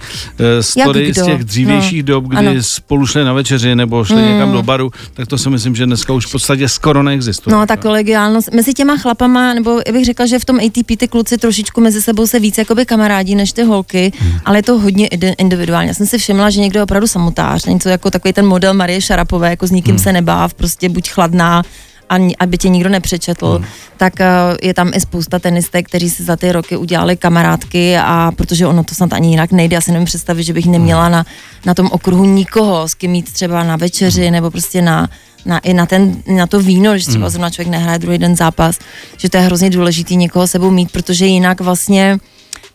story 0.61 1.13
z 1.13 1.25
těch 1.25 1.43
dřívějších 1.43 2.03
no. 2.03 2.07
dob, 2.07 2.23
kdy 2.25 2.37
ano. 2.37 2.53
spolu 2.61 3.07
šli 3.07 3.23
na 3.23 3.33
večeři 3.33 3.75
nebo 3.75 4.05
šli 4.05 4.21
hmm. 4.21 4.31
někam 4.31 4.51
do 4.51 4.63
baru, 4.63 4.91
tak 5.13 5.27
to 5.27 5.37
si 5.37 5.49
myslím, 5.49 5.75
že 5.75 5.85
dneska 5.85 6.13
už 6.13 6.25
v 6.25 6.31
podstatě 6.31 6.69
skoro 6.69 7.00
neexistuje. 7.03 7.55
No, 7.55 7.65
ta 7.65 7.77
kolegiálnost 7.77 8.53
mezi 8.53 8.73
těma 8.73 8.97
chlapama, 8.97 9.53
nebo 9.53 9.79
bych 9.91 10.05
řekla, 10.05 10.25
že 10.25 10.39
v 10.39 10.45
tom 10.45 10.59
ATP 10.59 10.97
ty 10.97 11.07
kluci 11.07 11.37
trošičku 11.37 11.81
mezi 11.81 12.01
sebou 12.01 12.27
se 12.27 12.39
více 12.39 12.61
jakoby 12.61 12.85
kamarádí 12.85 13.35
než 13.35 13.51
ty 13.53 13.63
holky, 13.63 14.11
hmm. 14.19 14.39
ale 14.45 14.57
je 14.57 14.63
to 14.63 14.79
hodně 14.79 15.07
individuálně. 15.37 15.87
Já 15.87 15.93
jsem 15.93 16.07
si 16.07 16.17
všimla, 16.17 16.49
že 16.49 16.61
někdo 16.61 16.79
je 16.79 16.83
opravdu 16.83 17.07
samotář, 17.07 17.65
něco 17.65 17.89
jako 17.89 18.11
takový 18.11 18.33
ten 18.33 18.45
model 18.45 18.73
Marie 18.73 19.01
Šarapové, 19.01 19.49
jako 19.49 19.67
s 19.67 19.71
nikým 19.71 19.95
hmm. 19.95 20.03
se 20.03 20.13
nebáv, 20.13 20.53
prostě 20.53 20.89
buď 20.89 21.09
chladná, 21.09 21.63
ani, 22.11 22.35
aby 22.37 22.57
tě 22.57 22.69
nikdo 22.69 22.89
nepřečetl, 22.89 23.55
hmm. 23.57 23.65
tak 23.97 24.13
uh, 24.19 24.57
je 24.61 24.73
tam 24.73 24.91
i 24.93 24.99
spousta 24.99 25.39
tenistek, 25.39 25.87
kteří 25.87 26.09
si 26.09 26.23
za 26.23 26.35
ty 26.35 26.51
roky 26.51 26.77
udělali 26.77 27.17
kamarádky 27.17 27.97
a 27.97 28.31
protože 28.35 28.67
ono 28.67 28.83
to 28.83 28.95
snad 28.95 29.13
ani 29.13 29.29
jinak 29.29 29.51
nejde, 29.51 29.73
já 29.73 29.81
si 29.81 29.91
nevím 29.91 30.05
představit, 30.05 30.43
že 30.43 30.53
bych 30.53 30.65
neměla 30.65 31.09
na, 31.09 31.25
na 31.65 31.73
tom 31.73 31.87
okruhu 31.91 32.25
nikoho, 32.25 32.87
s 32.87 32.93
kým 32.93 33.15
jít 33.15 33.33
třeba 33.33 33.63
na 33.63 33.75
večeři 33.75 34.31
nebo 34.31 34.51
prostě 34.51 34.81
na, 34.81 35.09
na, 35.45 35.59
i 35.59 35.73
na, 35.73 35.85
ten, 35.85 36.15
na 36.27 36.47
to 36.47 36.59
víno, 36.59 36.97
že 36.97 37.07
třeba 37.07 37.29
zrovna 37.29 37.49
člověk 37.49 37.71
nehraje 37.71 37.99
druhý 37.99 38.17
den 38.17 38.35
zápas, 38.35 38.79
že 39.17 39.29
to 39.29 39.37
je 39.37 39.43
hrozně 39.43 39.69
důležitý 39.69 40.15
někoho 40.15 40.47
sebou 40.47 40.71
mít, 40.71 40.91
protože 40.91 41.25
jinak 41.25 41.61
vlastně 41.61 42.17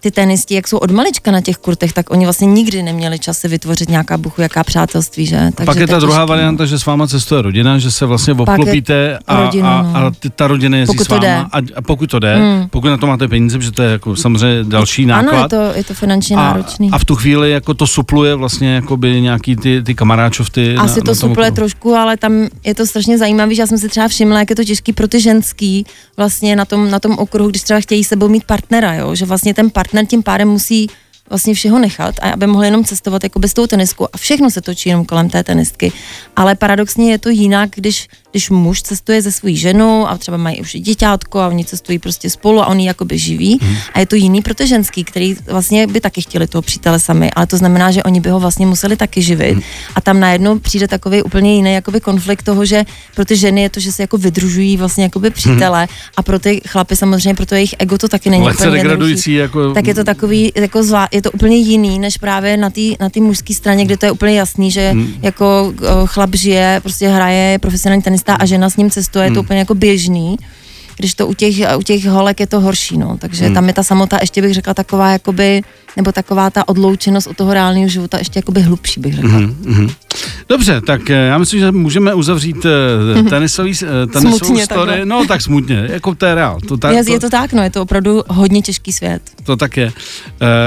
ty 0.06 0.10
tenisti, 0.10 0.54
jak 0.54 0.68
jsou 0.68 0.78
od 0.78 0.90
malička 0.90 1.30
na 1.30 1.40
těch 1.40 1.56
kurtech, 1.56 1.92
tak 1.92 2.10
oni 2.10 2.24
vlastně 2.24 2.46
nikdy 2.46 2.82
neměli 2.82 3.18
čas 3.18 3.38
si 3.38 3.48
vytvořit 3.48 3.88
nějaká 3.88 4.16
buchu, 4.18 4.40
jaká 4.40 4.64
přátelství, 4.64 5.26
že? 5.26 5.50
Takže 5.54 5.66
pak 5.66 5.76
je 5.76 5.86
ta 5.86 5.98
druhá 5.98 6.18
těžký. 6.18 6.28
varianta, 6.28 6.66
že 6.66 6.78
s 6.78 6.86
váma 6.86 7.06
cestuje 7.06 7.42
rodina, 7.42 7.78
že 7.78 7.90
se 7.90 8.06
vlastně 8.06 8.32
obklopíte 8.34 9.18
a, 9.26 9.40
rodinu, 9.40 9.68
a, 9.68 9.82
no. 9.82 9.96
a 9.96 10.12
ta 10.36 10.46
rodina 10.46 10.78
jezdí 10.78 10.96
pokud 10.96 11.04
s 11.04 11.08
váma 11.08 11.48
a, 11.52 11.58
a 11.76 11.82
pokud 11.82 12.10
to 12.10 12.18
jde, 12.18 12.36
hmm. 12.36 12.68
pokud 12.68 12.88
na 12.88 12.96
to 12.96 13.06
máte 13.06 13.28
peníze, 13.28 13.58
protože 13.58 13.72
to 13.72 13.82
je 13.82 13.90
jako 13.90 14.16
samozřejmě 14.16 14.64
další 14.64 15.06
náklad. 15.06 15.52
Ano, 15.52 15.64
je 15.64 15.72
to, 15.72 15.78
je 15.78 15.84
to 15.84 15.94
finančně 15.94 16.36
a, 16.36 16.40
náročný. 16.40 16.90
A 16.92 16.98
v 16.98 17.04
tu 17.04 17.16
chvíli 17.16 17.50
jako 17.50 17.74
to 17.74 17.86
supluje 17.86 18.34
vlastně 18.34 18.74
jakoby 18.74 19.20
nějaký 19.20 19.56
ty, 19.56 19.82
ty 19.82 19.94
kamaráčovty. 19.94 20.76
Asi 20.76 20.98
na, 20.98 21.04
to 21.04 21.10
na 21.10 21.14
supluje 21.14 21.48
okolo. 21.48 21.56
trošku, 21.56 21.94
ale 21.94 22.16
tam 22.16 22.48
je 22.64 22.74
to 22.74 22.86
strašně 22.86 23.18
zajímavé, 23.18 23.54
že 23.54 23.62
já 23.62 23.66
jsem 23.66 23.78
si 23.78 23.88
třeba 23.88 24.08
všimla, 24.08 24.38
jak 24.38 24.50
je 24.50 24.56
to 24.56 24.64
těžký 24.64 24.92
pro 24.92 25.08
ty 25.08 25.20
ženský 25.20 25.86
vlastně 26.16 26.56
na 26.56 26.64
tom, 26.64 26.90
na 26.90 26.98
tom 26.98 27.12
okruhu, 27.18 27.50
když 27.50 27.62
třeba 27.62 27.80
chtějí 27.80 28.04
sebou 28.04 28.28
mít 28.28 28.44
partnera, 28.44 28.94
jo? 28.94 29.14
že 29.14 29.24
vlastně 29.24 29.54
ten 29.54 29.70
partner 29.70 29.95
tím 30.04 30.22
pádem 30.22 30.48
musí 30.48 30.86
vlastně 31.30 31.54
všeho 31.54 31.78
nechat 31.78 32.14
a 32.22 32.30
aby 32.30 32.46
mohli 32.46 32.66
jenom 32.66 32.84
cestovat 32.84 33.22
jako 33.22 33.38
bez 33.38 33.54
tou 33.54 33.66
tenisku 33.66 34.14
a 34.14 34.16
všechno 34.16 34.50
se 34.50 34.60
točí 34.60 34.88
jenom 34.88 35.04
kolem 35.04 35.30
té 35.30 35.44
tenistky. 35.44 35.92
Ale 36.36 36.54
paradoxně 36.54 37.10
je 37.10 37.18
to 37.18 37.28
jinak, 37.28 37.70
když 37.74 38.08
když 38.36 38.50
muž 38.50 38.82
cestuje 38.82 39.22
se 39.22 39.32
svou 39.32 39.48
ženou 39.52 40.06
a 40.06 40.18
třeba 40.18 40.36
mají 40.36 40.60
už 40.60 40.72
děťátko 40.72 41.40
a 41.40 41.48
oni 41.48 41.64
cestují 41.64 41.98
prostě 41.98 42.30
spolu 42.30 42.62
a 42.62 42.66
oni 42.66 42.86
jakoby 42.86 43.18
živí 43.18 43.58
hmm. 43.62 43.76
a 43.94 44.00
je 44.00 44.06
to 44.06 44.16
jiný 44.16 44.42
pro 44.42 44.54
ty 44.54 44.66
ženský, 44.66 45.04
který 45.04 45.36
vlastně 45.46 45.86
by 45.86 46.00
taky 46.00 46.20
chtěli 46.20 46.46
toho 46.46 46.62
přítele 46.62 47.00
sami, 47.00 47.30
ale 47.30 47.46
to 47.46 47.56
znamená, 47.56 47.90
že 47.90 48.02
oni 48.02 48.20
by 48.20 48.30
ho 48.30 48.40
vlastně 48.40 48.66
museli 48.66 48.96
taky 48.96 49.22
živit 49.22 49.52
hmm. 49.52 49.62
a 49.94 50.00
tam 50.00 50.20
najednou 50.20 50.58
přijde 50.58 50.88
takový 50.88 51.22
úplně 51.22 51.56
jiný 51.56 51.72
jakoby 51.72 52.00
konflikt 52.00 52.42
toho, 52.42 52.64
že 52.64 52.84
pro 53.14 53.24
ty 53.24 53.36
ženy 53.36 53.62
je 53.62 53.70
to, 53.70 53.80
že 53.80 53.92
se 53.92 54.02
jako 54.02 54.18
vydružují 54.18 54.76
vlastně 54.76 55.04
jakoby 55.04 55.30
přítele 55.30 55.78
hmm. 55.78 55.96
a 56.16 56.22
pro 56.22 56.38
ty 56.38 56.60
chlapy 56.68 56.96
samozřejmě, 56.96 57.34
pro 57.34 57.46
to 57.46 57.54
jejich 57.54 57.74
ego 57.78 57.98
to 57.98 58.08
taky 58.08 58.30
není 58.30 58.44
Lehce 58.44 58.68
úplně 58.68 58.82
degradující 58.82 59.32
jako... 59.32 59.72
Tak 59.72 59.86
je 59.86 59.94
to 59.94 60.04
takový, 60.04 60.52
jako 60.54 60.82
zvlá, 60.82 61.08
je 61.12 61.22
to 61.22 61.30
úplně 61.30 61.56
jiný, 61.56 61.98
než 61.98 62.16
právě 62.16 62.56
na 62.56 62.70
té 62.70 62.80
na 63.00 63.08
mužské 63.20 63.54
straně, 63.54 63.84
kde 63.84 63.96
to 63.96 64.06
je 64.06 64.12
úplně 64.12 64.38
jasný, 64.38 64.70
že 64.70 64.90
hmm. 64.90 65.14
jako 65.22 65.72
chlap 66.06 66.34
žije, 66.34 66.80
prostě 66.82 67.08
hraje, 67.08 67.58
profesionální 67.58 68.02
tenis 68.02 68.22
cesta 68.26 68.42
a 68.42 68.46
žena 68.46 68.70
s 68.70 68.76
ním 68.76 68.90
cestuje, 68.90 69.24
hmm. 69.24 69.32
je 69.32 69.34
to 69.34 69.40
hmm. 69.40 69.46
úplně 69.46 69.58
jako 69.58 69.74
běžný 69.74 70.36
když 70.98 71.14
to 71.14 71.26
u 71.26 71.34
těch, 71.34 71.56
u 71.76 71.82
těch 71.82 72.06
holek 72.08 72.40
je 72.40 72.46
to 72.46 72.60
horší, 72.60 72.98
no. 72.98 73.16
Takže 73.20 73.44
hmm. 73.44 73.54
tam 73.54 73.68
je 73.68 73.72
ta 73.72 73.82
samota, 73.82 74.18
ještě 74.20 74.42
bych 74.42 74.54
řekla, 74.54 74.74
taková 74.74 75.12
jakoby, 75.12 75.60
nebo 75.96 76.12
taková 76.12 76.50
ta 76.50 76.68
odloučenost 76.68 77.26
od 77.26 77.36
toho 77.36 77.54
reálného 77.54 77.88
života 77.88 78.18
ještě 78.18 78.38
jakoby 78.38 78.60
hlubší, 78.60 79.00
bych 79.00 79.14
řekla. 79.14 79.30
Hmm. 79.30 79.92
Dobře, 80.48 80.80
tak 80.80 81.10
eh, 81.10 81.14
já 81.14 81.38
myslím, 81.38 81.60
že 81.60 81.72
můžeme 81.72 82.14
uzavřít 82.14 82.56
uh, 82.64 83.28
tenisový, 83.28 83.70
uh, 83.70 84.12
tenisovou 84.12 84.58
story. 84.58 84.90
Takhle. 84.90 85.06
No 85.06 85.26
tak 85.26 85.42
smutně, 85.42 85.88
jako 85.92 86.14
to 86.14 86.26
je 86.26 86.34
reál. 86.34 86.60
To 86.68 86.76
tak, 86.76 87.04
to, 87.04 87.12
je 87.12 87.20
to 87.20 87.30
tak, 87.30 87.52
no, 87.52 87.62
je 87.62 87.70
to 87.70 87.82
opravdu 87.82 88.22
hodně 88.28 88.62
těžký 88.62 88.92
svět. 88.92 89.22
To 89.44 89.56
tak 89.56 89.76
je. 89.76 89.92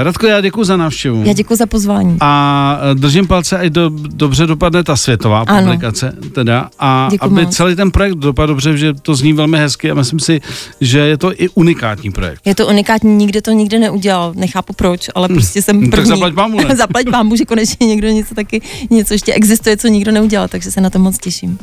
Radko, 0.02 0.26
já 0.26 0.40
děkuji 0.40 0.64
za 0.64 0.76
návštěvu. 0.76 1.22
Já 1.26 1.32
děkuji 1.32 1.56
za 1.56 1.66
pozvání. 1.66 2.16
A 2.20 2.80
držím 2.94 3.26
palce, 3.26 3.58
ať 3.58 3.72
do, 3.72 3.90
dobře 3.94 4.46
dopadne 4.46 4.84
ta 4.84 4.96
světová 4.96 5.44
ano. 5.46 5.62
publikace, 5.62 6.16
teda, 6.34 6.70
a 6.78 7.08
děkuji 7.10 7.26
aby 7.26 7.44
moc. 7.44 7.56
celý 7.56 7.76
ten 7.76 7.90
projekt 7.90 8.14
dopadl 8.14 8.50
dobře, 8.50 8.76
že 8.76 8.94
to 8.94 9.14
zní 9.14 9.32
velmi 9.32 9.58
hezky 9.58 9.90
a 9.90 9.94
myslím 9.94 10.20
si, 10.20 10.40
že 10.80 10.98
je 10.98 11.16
to 11.16 11.42
i 11.42 11.48
unikátní 11.48 12.10
projekt. 12.10 12.40
Je 12.44 12.54
to 12.54 12.66
unikátní, 12.66 13.16
nikde 13.16 13.42
to 13.42 13.50
nikdy 13.50 13.78
neudělal, 13.78 14.32
nechápu 14.36 14.72
proč, 14.72 15.10
ale 15.14 15.28
hm. 15.30 15.34
prostě 15.34 15.62
jsem 15.62 15.76
první. 15.76 15.90
tak 15.90 16.06
zaplať 16.06 16.34
mámu, 16.34 16.60
ne? 16.60 16.76
zaplať 16.76 17.06
mámu, 17.06 17.36
že 17.36 17.44
konečně 17.44 17.86
někdo 17.86 18.08
něco 18.08 18.34
taky, 18.34 18.62
něco 18.90 19.14
ještě 19.14 19.32
existuje, 19.40 19.76
co 19.76 19.88
nikdo 19.88 20.12
neudělal, 20.12 20.48
takže 20.48 20.70
se 20.70 20.80
na 20.80 20.90
to 20.90 20.98
moc 20.98 21.18
těším. 21.18 21.58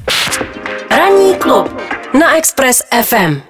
Ranní 0.91 1.35
klub 1.35 1.81
na 2.19 2.37
Express 2.37 2.83
FM. 3.01 3.41